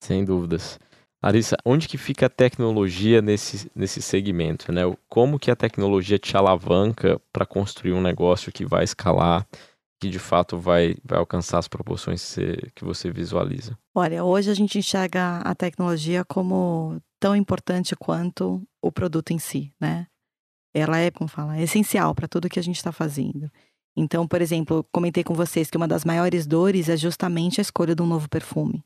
Sem 0.03 0.23
dúvidas. 0.23 0.79
Larissa, 1.23 1.57
onde 1.65 1.87
que 1.87 1.97
fica 1.97 2.27
a 2.27 2.29
tecnologia 2.29 3.19
nesse, 3.19 3.67
nesse 3.75 3.99
segmento? 3.99 4.71
Né? 4.71 4.83
Como 5.09 5.39
que 5.39 5.49
a 5.49 5.55
tecnologia 5.55 6.19
te 6.19 6.37
alavanca 6.37 7.19
para 7.33 7.47
construir 7.47 7.93
um 7.93 8.01
negócio 8.01 8.51
que 8.51 8.63
vai 8.63 8.83
escalar, 8.83 9.43
que 9.99 10.07
de 10.07 10.19
fato 10.19 10.55
vai, 10.59 10.95
vai 11.03 11.17
alcançar 11.17 11.57
as 11.57 11.67
proporções 11.67 12.21
que 12.21 12.27
você, 12.27 12.71
que 12.75 12.85
você 12.85 13.09
visualiza? 13.09 13.75
Olha, 13.95 14.23
hoje 14.23 14.51
a 14.51 14.53
gente 14.53 14.77
enxerga 14.77 15.37
a 15.39 15.55
tecnologia 15.55 16.23
como 16.23 17.01
tão 17.19 17.35
importante 17.35 17.95
quanto 17.95 18.61
o 18.79 18.91
produto 18.91 19.31
em 19.31 19.39
si, 19.39 19.73
né? 19.81 20.05
Ela 20.77 20.97
é, 20.99 21.11
como 21.11 21.27
fala, 21.27 21.57
é 21.57 21.63
essencial 21.63 22.13
para 22.13 22.27
tudo 22.27 22.49
que 22.49 22.59
a 22.59 22.63
gente 22.63 22.77
está 22.77 22.91
fazendo. 22.91 23.51
Então, 23.95 24.27
por 24.27 24.41
exemplo, 24.41 24.85
comentei 24.91 25.23
com 25.23 25.33
vocês 25.33 25.69
que 25.69 25.77
uma 25.77 25.87
das 25.87 26.05
maiores 26.05 26.45
dores 26.45 26.87
é 26.87 26.95
justamente 26.95 27.59
a 27.59 27.63
escolha 27.63 27.95
de 27.95 28.01
um 28.01 28.05
novo 28.05 28.29
perfume. 28.29 28.83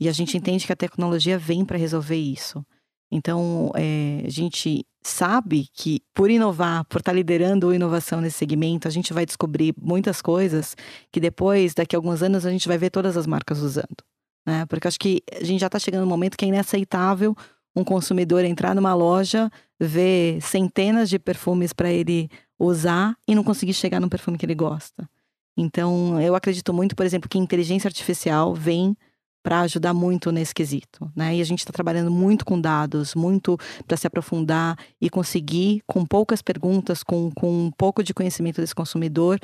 E 0.00 0.08
a 0.08 0.12
gente 0.12 0.36
entende 0.36 0.66
que 0.66 0.72
a 0.72 0.76
tecnologia 0.76 1.38
vem 1.38 1.64
para 1.64 1.78
resolver 1.78 2.16
isso. 2.16 2.64
Então, 3.10 3.70
é, 3.74 4.22
a 4.26 4.30
gente 4.30 4.84
sabe 5.02 5.68
que 5.72 6.02
por 6.12 6.30
inovar, 6.30 6.84
por 6.84 6.98
estar 6.98 7.12
tá 7.12 7.16
liderando 7.16 7.70
a 7.70 7.74
inovação 7.74 8.20
nesse 8.20 8.36
segmento, 8.36 8.86
a 8.86 8.90
gente 8.90 9.12
vai 9.12 9.24
descobrir 9.24 9.74
muitas 9.80 10.20
coisas 10.20 10.76
que 11.10 11.20
depois, 11.20 11.72
daqui 11.72 11.96
a 11.96 11.98
alguns 11.98 12.22
anos, 12.22 12.44
a 12.44 12.50
gente 12.50 12.68
vai 12.68 12.76
ver 12.76 12.90
todas 12.90 13.16
as 13.16 13.26
marcas 13.26 13.60
usando. 13.60 14.04
Né? 14.46 14.66
Porque 14.66 14.88
acho 14.88 14.98
que 14.98 15.22
a 15.32 15.44
gente 15.44 15.60
já 15.60 15.66
está 15.66 15.78
chegando 15.78 16.02
no 16.02 16.06
momento 16.06 16.36
que 16.36 16.44
é 16.44 16.48
inaceitável 16.48 17.34
um 17.74 17.84
consumidor 17.84 18.44
entrar 18.44 18.74
numa 18.74 18.94
loja, 18.94 19.50
ver 19.78 20.40
centenas 20.40 21.08
de 21.08 21.18
perfumes 21.18 21.72
para 21.72 21.90
ele 21.90 22.28
usar 22.58 23.16
e 23.26 23.34
não 23.34 23.44
conseguir 23.44 23.74
chegar 23.74 24.00
no 24.00 24.08
perfume 24.08 24.36
que 24.36 24.44
ele 24.44 24.54
gosta. 24.54 25.08
Então, 25.56 26.20
eu 26.20 26.34
acredito 26.34 26.72
muito, 26.72 26.94
por 26.94 27.04
exemplo, 27.04 27.28
que 27.28 27.38
inteligência 27.38 27.88
artificial 27.88 28.54
vem 28.54 28.96
para 29.42 29.60
ajudar 29.60 29.94
muito 29.94 30.30
nesse 30.30 30.54
quesito, 30.54 31.10
né? 31.16 31.36
E 31.36 31.40
a 31.40 31.44
gente 31.44 31.60
está 31.60 31.72
trabalhando 31.72 32.10
muito 32.10 32.44
com 32.44 32.60
dados, 32.60 33.14
muito 33.14 33.56
para 33.86 33.96
se 33.96 34.06
aprofundar 34.06 34.76
e 35.00 35.08
conseguir, 35.08 35.82
com 35.86 36.04
poucas 36.04 36.42
perguntas, 36.42 37.02
com, 37.02 37.30
com 37.30 37.66
um 37.66 37.70
pouco 37.70 38.02
de 38.02 38.12
conhecimento 38.12 38.60
desse 38.60 38.74
consumidor, 38.74 39.38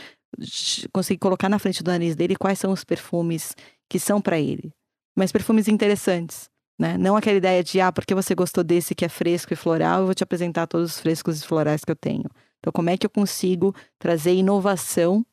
conseguir 0.92 1.18
colocar 1.18 1.48
na 1.48 1.58
frente 1.58 1.82
do 1.82 1.90
nariz 1.90 2.14
dele 2.14 2.36
quais 2.36 2.58
são 2.58 2.72
os 2.72 2.84
perfumes 2.84 3.54
que 3.88 3.98
são 3.98 4.20
para 4.20 4.38
ele. 4.38 4.72
Mas 5.16 5.32
perfumes 5.32 5.68
interessantes, 5.68 6.50
né? 6.78 6.98
Não 6.98 7.16
aquela 7.16 7.36
ideia 7.36 7.62
de, 7.62 7.80
ah, 7.80 7.92
porque 7.92 8.14
você 8.14 8.34
gostou 8.34 8.64
desse 8.64 8.94
que 8.94 9.04
é 9.04 9.08
fresco 9.08 9.52
e 9.52 9.56
floral, 9.56 10.00
eu 10.00 10.06
vou 10.06 10.14
te 10.14 10.22
apresentar 10.22 10.66
todos 10.66 10.92
os 10.92 11.00
frescos 11.00 11.40
e 11.40 11.46
florais 11.46 11.84
que 11.84 11.90
eu 11.90 11.96
tenho. 11.96 12.28
Então, 12.58 12.72
como 12.72 12.90
é 12.90 12.96
que 12.96 13.06
eu 13.06 13.10
consigo 13.10 13.74
trazer 13.98 14.34
inovação 14.34 15.24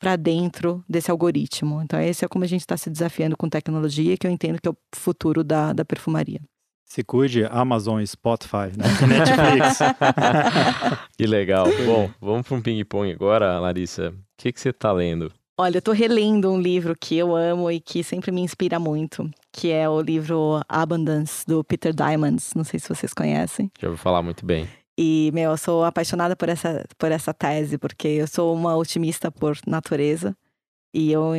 para 0.00 0.16
dentro 0.16 0.84
desse 0.88 1.10
algoritmo? 1.10 1.80
Então, 1.82 2.00
esse 2.00 2.24
é 2.24 2.28
como 2.28 2.44
a 2.44 2.48
gente 2.48 2.62
está 2.62 2.76
se 2.76 2.90
desafiando 2.90 3.36
com 3.36 3.48
tecnologia, 3.48 4.16
que 4.16 4.26
eu 4.26 4.30
entendo 4.30 4.60
que 4.60 4.68
é 4.68 4.72
o 4.72 4.76
futuro 4.94 5.44
da, 5.44 5.72
da 5.72 5.84
perfumaria. 5.84 6.40
Se 6.84 7.02
cuide, 7.02 7.46
Amazon, 7.46 8.04
Spotify, 8.04 8.70
né? 8.76 8.84
Netflix. 9.08 9.78
que 11.16 11.26
legal. 11.26 11.66
Bom, 11.86 12.10
vamos 12.20 12.46
para 12.46 12.56
um 12.56 12.60
ping-pong 12.60 13.10
agora, 13.12 13.58
Larissa. 13.58 14.10
O 14.10 14.14
que, 14.36 14.52
que 14.52 14.60
você 14.60 14.68
está 14.68 14.92
lendo? 14.92 15.32
Olha, 15.62 15.76
eu 15.76 15.82
tô 15.82 15.92
relendo 15.92 16.50
um 16.50 16.60
livro 16.60 16.92
que 16.98 17.16
eu 17.16 17.36
amo 17.36 17.70
e 17.70 17.78
que 17.78 18.02
sempre 18.02 18.32
me 18.32 18.40
inspira 18.40 18.80
muito, 18.80 19.30
que 19.52 19.70
é 19.70 19.88
o 19.88 20.00
livro 20.00 20.60
Abundance, 20.68 21.46
do 21.46 21.62
Peter 21.62 21.94
Diamond. 21.94 22.42
Não 22.56 22.64
sei 22.64 22.80
se 22.80 22.88
vocês 22.88 23.14
conhecem. 23.14 23.70
Já 23.80 23.86
ouvi 23.86 24.00
falar 24.00 24.24
muito 24.24 24.44
bem. 24.44 24.68
E, 24.98 25.30
meu, 25.32 25.52
eu 25.52 25.56
sou 25.56 25.84
apaixonada 25.84 26.34
por 26.34 26.48
essa, 26.48 26.84
por 26.98 27.12
essa 27.12 27.32
tese, 27.32 27.78
porque 27.78 28.08
eu 28.08 28.26
sou 28.26 28.52
uma 28.52 28.74
otimista 28.74 29.30
por 29.30 29.56
natureza. 29.64 30.36
E 30.92 31.12
eu 31.12 31.30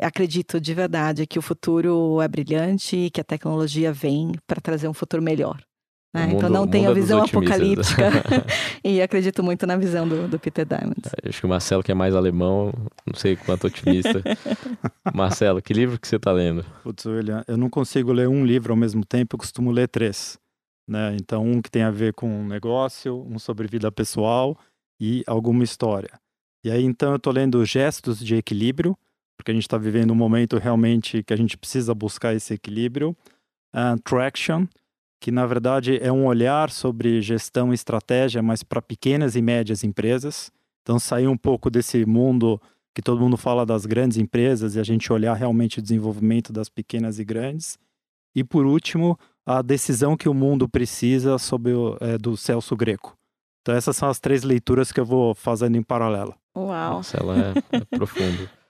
acredito 0.00 0.60
de 0.60 0.72
verdade 0.72 1.26
que 1.26 1.36
o 1.40 1.42
futuro 1.42 2.22
é 2.22 2.28
brilhante 2.28 2.96
e 2.96 3.10
que 3.10 3.20
a 3.20 3.24
tecnologia 3.24 3.92
vem 3.92 4.30
para 4.46 4.60
trazer 4.60 4.86
um 4.86 4.94
futuro 4.94 5.20
melhor. 5.20 5.60
Né? 6.16 6.28
Mundo, 6.28 6.36
então 6.36 6.48
não 6.48 6.66
tenho 6.66 6.90
a 6.90 6.94
visão 6.94 7.22
apocalíptica 7.22 8.10
e 8.82 9.02
acredito 9.02 9.42
muito 9.42 9.66
na 9.66 9.76
visão 9.76 10.08
do, 10.08 10.26
do 10.26 10.38
Peter 10.38 10.64
Diamond. 10.64 10.96
É, 11.22 11.28
acho 11.28 11.40
que 11.40 11.46
o 11.46 11.48
Marcelo, 11.48 11.82
que 11.82 11.92
é 11.92 11.94
mais 11.94 12.14
alemão, 12.14 12.72
não 13.06 13.14
sei 13.14 13.36
quanto 13.36 13.66
otimista. 13.66 14.22
Marcelo, 15.14 15.60
que 15.60 15.74
livro 15.74 16.00
que 16.00 16.08
você 16.08 16.16
está 16.16 16.32
lendo? 16.32 16.64
Putz, 16.82 17.04
William, 17.04 17.44
eu 17.46 17.58
não 17.58 17.68
consigo 17.68 18.12
ler 18.12 18.28
um 18.28 18.46
livro 18.46 18.72
ao 18.72 18.78
mesmo 18.78 19.04
tempo, 19.04 19.34
eu 19.34 19.38
costumo 19.38 19.70
ler 19.70 19.88
três. 19.88 20.38
Né? 20.88 21.14
Então, 21.20 21.44
um 21.44 21.60
que 21.60 21.70
tem 21.70 21.82
a 21.82 21.90
ver 21.90 22.14
com 22.14 22.28
um 22.28 22.46
negócio, 22.46 23.22
um 23.28 23.38
sobre 23.38 23.68
vida 23.68 23.92
pessoal 23.92 24.56
e 24.98 25.22
alguma 25.26 25.64
história. 25.64 26.18
E 26.64 26.70
aí, 26.70 26.82
então, 26.82 27.10
eu 27.10 27.16
estou 27.16 27.32
lendo 27.32 27.62
Gestos 27.66 28.24
de 28.24 28.36
Equilíbrio, 28.36 28.96
porque 29.36 29.50
a 29.50 29.54
gente 29.54 29.64
está 29.64 29.76
vivendo 29.76 30.12
um 30.12 30.16
momento 30.16 30.56
realmente 30.56 31.22
que 31.22 31.34
a 31.34 31.36
gente 31.36 31.58
precisa 31.58 31.94
buscar 31.94 32.34
esse 32.34 32.54
equilíbrio. 32.54 33.14
Uh, 33.74 34.00
Traction, 34.02 34.66
que 35.20 35.30
na 35.30 35.46
verdade 35.46 35.98
é 36.02 36.12
um 36.12 36.26
olhar 36.26 36.70
sobre 36.70 37.20
gestão 37.20 37.72
e 37.72 37.74
estratégia, 37.74 38.42
mas 38.42 38.62
para 38.62 38.82
pequenas 38.82 39.36
e 39.36 39.42
médias 39.42 39.82
empresas. 39.82 40.50
Então, 40.82 40.98
sair 40.98 41.26
um 41.26 41.36
pouco 41.36 41.68
desse 41.68 42.06
mundo 42.06 42.60
que 42.94 43.02
todo 43.02 43.20
mundo 43.20 43.36
fala 43.36 43.66
das 43.66 43.84
grandes 43.84 44.16
empresas 44.16 44.74
e 44.74 44.80
a 44.80 44.82
gente 44.82 45.12
olhar 45.12 45.34
realmente 45.34 45.78
o 45.78 45.82
desenvolvimento 45.82 46.52
das 46.52 46.68
pequenas 46.68 47.18
e 47.18 47.24
grandes. 47.24 47.78
E 48.34 48.44
por 48.44 48.64
último, 48.64 49.18
a 49.44 49.60
decisão 49.62 50.16
que 50.16 50.28
o 50.28 50.34
mundo 50.34 50.68
precisa 50.68 51.38
sobre 51.38 51.72
o, 51.72 51.96
é, 52.00 52.16
do 52.16 52.36
Celso 52.36 52.74
Greco. 52.74 53.16
Então 53.60 53.74
essas 53.74 53.96
são 53.96 54.08
as 54.08 54.18
três 54.18 54.42
leituras 54.42 54.92
que 54.92 55.00
eu 55.00 55.04
vou 55.04 55.34
fazendo 55.34 55.76
em 55.76 55.82
paralelo. 55.82 56.34
Uau! 56.56 56.94
Nossa, 56.94 57.18
ela 57.18 57.36
é, 57.36 57.76
é 57.76 57.84
profundo. 57.84 58.48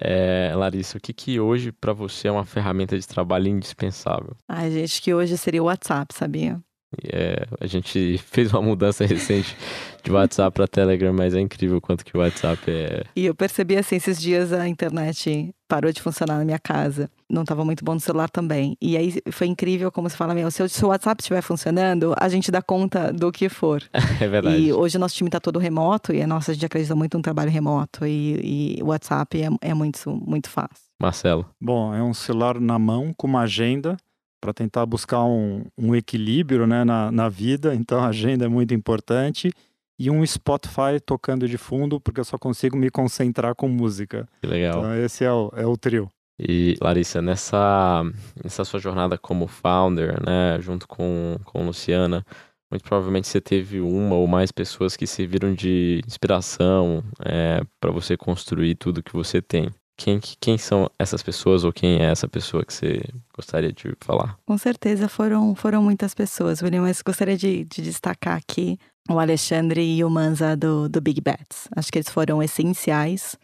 É, 0.00 0.52
Larissa, 0.54 0.98
o 0.98 1.00
que, 1.00 1.12
que 1.12 1.38
hoje 1.38 1.70
para 1.70 1.92
você 1.92 2.28
é 2.28 2.32
uma 2.32 2.44
ferramenta 2.44 2.98
de 2.98 3.06
trabalho 3.06 3.48
indispensável? 3.48 4.36
Ai, 4.48 4.70
gente, 4.70 5.00
que 5.00 5.14
hoje 5.14 5.36
seria 5.38 5.62
o 5.62 5.66
WhatsApp, 5.66 6.12
sabia? 6.14 6.60
É, 7.02 7.46
a 7.60 7.66
gente 7.66 8.18
fez 8.30 8.52
uma 8.52 8.62
mudança 8.62 9.04
recente 9.04 9.56
de 10.04 10.12
WhatsApp 10.12 10.54
para 10.54 10.68
Telegram, 10.68 11.12
mas 11.12 11.34
é 11.34 11.40
incrível 11.40 11.80
quanto 11.80 12.04
que 12.04 12.16
o 12.16 12.20
WhatsApp 12.20 12.70
é. 12.70 13.04
E 13.16 13.24
eu 13.24 13.34
percebi 13.34 13.76
assim, 13.76 13.96
esses 13.96 14.20
dias 14.20 14.52
a 14.52 14.68
internet 14.68 15.52
parou 15.66 15.90
de 15.90 16.00
funcionar 16.00 16.38
na 16.38 16.44
minha 16.44 16.58
casa. 16.58 17.10
Não 17.28 17.42
estava 17.42 17.64
muito 17.64 17.84
bom 17.84 17.94
no 17.94 18.00
celular 18.00 18.28
também. 18.28 18.76
E 18.80 18.96
aí 18.96 19.14
foi 19.32 19.46
incrível 19.46 19.90
como 19.90 20.08
você 20.08 20.16
fala, 20.16 20.34
meu, 20.34 20.50
se 20.50 20.62
o 20.62 20.88
WhatsApp 20.88 21.22
estiver 21.22 21.40
funcionando, 21.40 22.14
a 22.18 22.28
gente 22.28 22.50
dá 22.50 22.60
conta 22.60 23.12
do 23.12 23.32
que 23.32 23.48
for. 23.48 23.82
É 24.20 24.28
verdade. 24.28 24.56
E 24.56 24.72
hoje 24.72 24.96
o 24.96 25.00
nosso 25.00 25.16
time 25.16 25.28
está 25.28 25.40
todo 25.40 25.58
remoto 25.58 26.12
e 26.12 26.22
a 26.22 26.26
nossa, 26.26 26.52
a 26.52 26.54
gente 26.54 26.64
acredita 26.64 26.94
muito 26.94 27.16
no 27.16 27.22
trabalho 27.22 27.50
remoto 27.50 28.06
e, 28.06 28.76
e 28.78 28.82
o 28.82 28.86
WhatsApp 28.86 29.42
é, 29.42 29.48
é 29.60 29.74
muito, 29.74 29.98
muito 30.10 30.48
fácil. 30.48 30.84
Marcelo. 31.00 31.46
Bom, 31.60 31.92
é 31.92 32.02
um 32.02 32.14
celular 32.14 32.60
na 32.60 32.78
mão 32.78 33.12
com 33.16 33.26
uma 33.26 33.40
agenda 33.40 33.96
para 34.40 34.52
tentar 34.52 34.84
buscar 34.84 35.24
um, 35.24 35.64
um 35.76 35.94
equilíbrio 35.94 36.66
né, 36.66 36.84
na, 36.84 37.10
na 37.10 37.28
vida, 37.28 37.74
então 37.74 37.98
a 37.98 38.08
agenda 38.08 38.44
é 38.44 38.48
muito 38.48 38.74
importante. 38.74 39.50
E 39.98 40.10
um 40.10 40.26
Spotify 40.26 40.98
tocando 41.04 41.48
de 41.48 41.56
fundo, 41.56 42.00
porque 42.00 42.20
eu 42.20 42.24
só 42.24 42.36
consigo 42.36 42.76
me 42.76 42.90
concentrar 42.90 43.54
com 43.54 43.68
música. 43.68 44.28
Que 44.40 44.46
legal. 44.46 44.78
Então 44.78 44.94
esse 44.96 45.24
é 45.24 45.32
o, 45.32 45.52
é 45.56 45.66
o 45.66 45.76
trio. 45.76 46.08
E 46.38 46.76
Larissa, 46.80 47.22
nessa, 47.22 48.02
nessa 48.42 48.64
sua 48.64 48.80
jornada 48.80 49.16
como 49.16 49.46
founder, 49.46 50.20
né, 50.24 50.58
junto 50.60 50.88
com, 50.88 51.38
com 51.44 51.64
Luciana, 51.64 52.26
muito 52.70 52.82
provavelmente 52.82 53.28
você 53.28 53.40
teve 53.40 53.80
uma 53.80 54.16
ou 54.16 54.26
mais 54.26 54.50
pessoas 54.50 54.96
que 54.96 55.06
serviram 55.06 55.54
de 55.54 56.02
inspiração 56.04 57.04
é, 57.24 57.62
para 57.80 57.92
você 57.92 58.16
construir 58.16 58.74
tudo 58.74 59.02
que 59.02 59.12
você 59.12 59.40
tem. 59.40 59.70
Quem, 59.96 60.18
quem 60.40 60.58
são 60.58 60.90
essas 60.98 61.22
pessoas 61.22 61.62
ou 61.62 61.72
quem 61.72 62.02
é 62.02 62.06
essa 62.06 62.26
pessoa 62.26 62.64
que 62.64 62.74
você 62.74 63.00
gostaria 63.32 63.72
de 63.72 63.94
falar? 64.00 64.36
Com 64.44 64.58
certeza 64.58 65.08
foram, 65.08 65.54
foram 65.54 65.80
muitas 65.80 66.14
pessoas, 66.14 66.60
William, 66.60 66.82
mas 66.82 67.00
gostaria 67.00 67.36
de, 67.36 67.64
de 67.64 67.80
destacar 67.80 68.36
aqui 68.36 68.76
o 69.08 69.18
Alexandre 69.18 69.82
e 69.82 70.02
o 70.04 70.10
Manza 70.10 70.56
do, 70.56 70.88
do 70.88 71.00
Big 71.00 71.20
Bets. 71.20 71.68
Acho 71.76 71.92
que 71.92 71.98
eles 71.98 72.08
foram 72.08 72.42
essenciais 72.42 73.36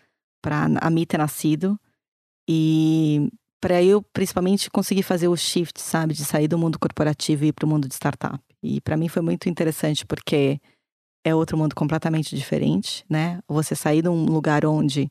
para 0.43 0.67
a 0.81 0.91
Mi 0.91 1.05
ter 1.05 1.19
nascido 1.19 1.79
e 2.49 3.31
para 3.61 3.83
eu, 3.83 4.03
principalmente, 4.03 4.71
conseguir 4.71 5.03
fazer 5.03 5.29
o 5.29 5.37
shift, 5.37 5.81
sabe, 5.81 6.15
de 6.15 6.25
sair 6.25 6.49
do 6.49 6.59
mundo 6.59 6.79
corporativo 6.79 7.45
e 7.45 7.49
ir 7.49 7.53
para 7.53 7.67
o 7.67 7.69
mundo 7.69 7.87
de 7.87 7.95
startup. 7.95 8.41
E 8.63 8.81
para 8.81 8.97
mim 8.97 9.09
foi 9.09 9.21
muito 9.21 9.49
interessante 9.49 10.07
porque 10.07 10.59
é 11.25 11.35
outro 11.35 11.59
mundo 11.59 11.75
completamente 11.75 12.35
diferente, 12.35 13.05
né? 13.09 13.41
Você 13.47 13.75
sair 13.75 14.03
de 14.03 14.09
um 14.09 14.25
lugar 14.25 14.65
onde 14.65 15.11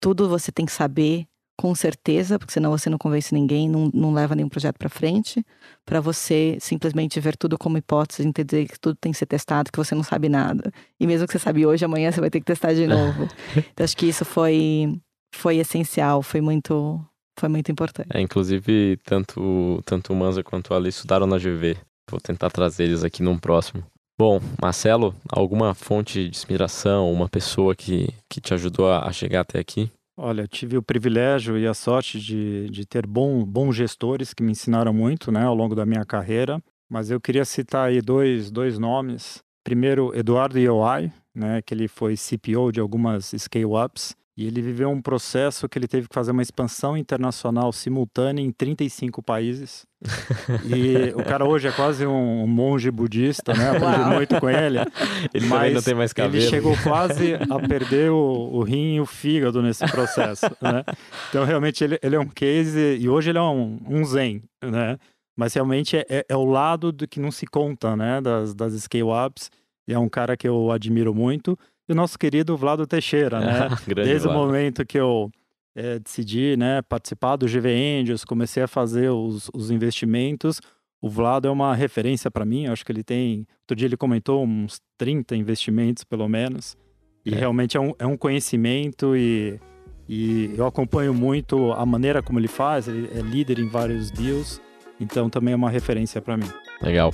tudo 0.00 0.28
você 0.28 0.52
tem 0.52 0.66
que 0.66 0.72
saber 0.72 1.26
com 1.56 1.74
certeza, 1.74 2.38
porque 2.38 2.52
senão 2.52 2.70
você 2.70 2.90
não 2.90 2.98
convence 2.98 3.32
ninguém, 3.32 3.68
não, 3.68 3.90
não 3.92 4.12
leva 4.12 4.34
nenhum 4.34 4.48
projeto 4.48 4.76
para 4.76 4.90
frente, 4.90 5.44
para 5.84 6.00
você 6.00 6.58
simplesmente 6.60 7.18
ver 7.18 7.36
tudo 7.36 7.56
como 7.56 7.78
hipótese, 7.78 8.26
entender 8.26 8.68
que 8.68 8.78
tudo 8.78 8.96
tem 9.00 9.10
que 9.10 9.18
ser 9.18 9.26
testado, 9.26 9.72
que 9.72 9.78
você 9.78 9.94
não 9.94 10.02
sabe 10.02 10.28
nada. 10.28 10.70
E 11.00 11.06
mesmo 11.06 11.26
que 11.26 11.32
você 11.32 11.38
sabe 11.38 11.64
hoje, 11.64 11.84
amanhã 11.84 12.12
você 12.12 12.20
vai 12.20 12.30
ter 12.30 12.40
que 12.40 12.46
testar 12.46 12.74
de 12.74 12.86
novo. 12.86 13.26
então 13.56 13.84
acho 13.84 13.96
que 13.96 14.06
isso 14.06 14.24
foi 14.24 15.00
foi 15.34 15.56
essencial, 15.56 16.22
foi 16.22 16.40
muito 16.40 17.00
foi 17.38 17.48
muito 17.48 17.72
importante. 17.72 18.08
É, 18.12 18.20
inclusive 18.20 18.98
tanto 19.04 19.82
tanto 19.84 20.12
o 20.12 20.16
Manza 20.16 20.42
quanto 20.42 20.72
o 20.72 20.74
Ali 20.74 20.90
estudaram 20.90 21.26
na 21.26 21.38
GV. 21.38 21.76
Vou 22.10 22.20
tentar 22.20 22.50
trazer 22.50 22.84
eles 22.84 23.02
aqui 23.02 23.22
num 23.22 23.38
próximo. 23.38 23.82
Bom, 24.18 24.40
Marcelo, 24.60 25.14
alguma 25.28 25.74
fonte 25.74 26.22
de 26.24 26.30
inspiração, 26.30 27.12
uma 27.12 27.28
pessoa 27.28 27.74
que, 27.74 28.08
que 28.30 28.40
te 28.40 28.54
ajudou 28.54 28.90
a 28.90 29.12
chegar 29.12 29.40
até 29.40 29.58
aqui? 29.58 29.90
Olha, 30.18 30.46
tive 30.48 30.78
o 30.78 30.82
privilégio 30.82 31.58
e 31.58 31.66
a 31.66 31.74
sorte 31.74 32.18
de, 32.18 32.70
de 32.70 32.86
ter 32.86 33.06
bom, 33.06 33.44
bons 33.44 33.76
gestores 33.76 34.32
que 34.32 34.42
me 34.42 34.52
ensinaram 34.52 34.92
muito 34.92 35.30
né, 35.30 35.44
ao 35.44 35.54
longo 35.54 35.74
da 35.74 35.84
minha 35.84 36.06
carreira, 36.06 36.58
mas 36.88 37.10
eu 37.10 37.20
queria 37.20 37.44
citar 37.44 37.88
aí 37.88 38.00
dois, 38.00 38.50
dois 38.50 38.78
nomes. 38.78 39.42
Primeiro, 39.62 40.16
Eduardo 40.16 40.58
Ioai, 40.58 41.12
né, 41.34 41.60
que 41.60 41.74
ele 41.74 41.86
foi 41.86 42.16
CPO 42.16 42.72
de 42.72 42.80
algumas 42.80 43.34
scale-ups, 43.36 44.16
e 44.36 44.46
ele 44.46 44.60
viveu 44.60 44.90
um 44.90 45.00
processo 45.00 45.66
que 45.66 45.78
ele 45.78 45.88
teve 45.88 46.08
que 46.08 46.14
fazer 46.14 46.30
uma 46.30 46.42
expansão 46.42 46.94
internacional 46.94 47.72
simultânea 47.72 48.42
em 48.42 48.52
35 48.52 49.22
países. 49.22 49.86
e 50.66 51.14
o 51.14 51.24
cara 51.24 51.46
hoje 51.46 51.68
é 51.68 51.72
quase 51.72 52.06
um 52.06 52.46
monge 52.46 52.90
budista, 52.90 53.54
né? 53.54 53.70
Aprendi 53.70 54.14
muito 54.14 54.38
com 54.38 54.50
ele. 54.50 54.78
Ele 55.32 55.46
mas 55.46 55.72
não 55.72 55.82
tem 55.82 55.94
mais 55.94 56.12
cabelo. 56.12 56.36
Ele 56.36 56.50
chegou 56.50 56.76
quase 56.82 57.34
a 57.34 57.66
perder 57.66 58.10
o, 58.10 58.50
o 58.52 58.62
rim 58.62 58.96
e 58.96 59.00
o 59.00 59.06
fígado 59.06 59.62
nesse 59.62 59.86
processo, 59.90 60.46
né? 60.60 60.84
Então, 61.30 61.44
realmente, 61.44 61.82
ele, 61.82 61.98
ele 62.02 62.16
é 62.16 62.20
um 62.20 62.28
case... 62.28 62.98
E 63.00 63.08
hoje 63.08 63.30
ele 63.30 63.38
é 63.38 63.42
um, 63.42 63.78
um 63.88 64.04
zen, 64.04 64.42
né? 64.62 64.98
Mas 65.34 65.54
realmente 65.54 65.96
é, 65.96 66.06
é, 66.08 66.26
é 66.28 66.36
o 66.36 66.44
lado 66.44 66.92
do 66.92 67.08
que 67.08 67.18
não 67.18 67.30
se 67.30 67.46
conta, 67.46 67.96
né? 67.96 68.20
Das, 68.20 68.54
das 68.54 68.74
scale-ups. 68.74 69.50
E 69.88 69.94
é 69.94 69.98
um 69.98 70.08
cara 70.08 70.36
que 70.36 70.46
eu 70.46 70.70
admiro 70.70 71.14
muito 71.14 71.58
e 71.88 71.92
o 71.92 71.94
nosso 71.94 72.18
querido 72.18 72.56
Vlado 72.56 72.86
Teixeira, 72.86 73.40
né? 73.40 73.68
Desde 73.94 74.26
Vlado. 74.26 74.38
o 74.38 74.46
momento 74.46 74.84
que 74.84 74.98
eu 74.98 75.30
é, 75.74 75.98
decidi 75.98 76.56
né, 76.56 76.82
participar 76.82 77.36
do 77.36 77.46
GV 77.46 78.00
Angels, 78.00 78.24
comecei 78.24 78.62
a 78.62 78.68
fazer 78.68 79.10
os, 79.10 79.50
os 79.54 79.70
investimentos, 79.70 80.60
o 81.00 81.08
Vlado 81.08 81.46
é 81.46 81.50
uma 81.50 81.74
referência 81.74 82.30
para 82.30 82.44
mim. 82.44 82.66
Acho 82.66 82.84
que 82.84 82.90
ele 82.90 83.04
tem. 83.04 83.46
Outro 83.60 83.76
dia 83.76 83.86
ele 83.86 83.96
comentou 83.96 84.44
uns 84.44 84.80
30 84.98 85.36
investimentos, 85.36 86.04
pelo 86.04 86.28
menos. 86.28 86.76
E 87.24 87.34
é. 87.34 87.36
realmente 87.36 87.76
é 87.76 87.80
um, 87.80 87.92
é 87.98 88.06
um 88.06 88.16
conhecimento 88.16 89.16
e, 89.16 89.60
e 90.08 90.52
eu 90.56 90.66
acompanho 90.66 91.12
muito 91.12 91.72
a 91.72 91.84
maneira 91.84 92.22
como 92.22 92.38
ele 92.38 92.48
faz. 92.48 92.88
Ele 92.88 93.08
é 93.14 93.20
líder 93.20 93.58
em 93.58 93.68
vários 93.68 94.10
deals. 94.10 94.60
Então 94.98 95.28
também 95.28 95.52
é 95.52 95.56
uma 95.56 95.70
referência 95.70 96.20
para 96.20 96.36
mim. 96.36 96.50
Legal. 96.80 97.12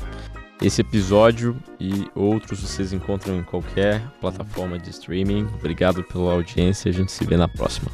Esse 0.62 0.80
episódio 0.80 1.56
e 1.80 2.08
outros 2.14 2.60
vocês 2.60 2.92
encontram 2.92 3.36
em 3.36 3.42
qualquer 3.42 4.00
plataforma 4.20 4.78
de 4.78 4.90
streaming. 4.90 5.48
Obrigado 5.58 6.04
pela 6.04 6.32
audiência, 6.32 6.88
a 6.88 6.92
gente 6.92 7.10
se 7.10 7.24
vê 7.24 7.36
na 7.36 7.48
próxima. 7.48 7.90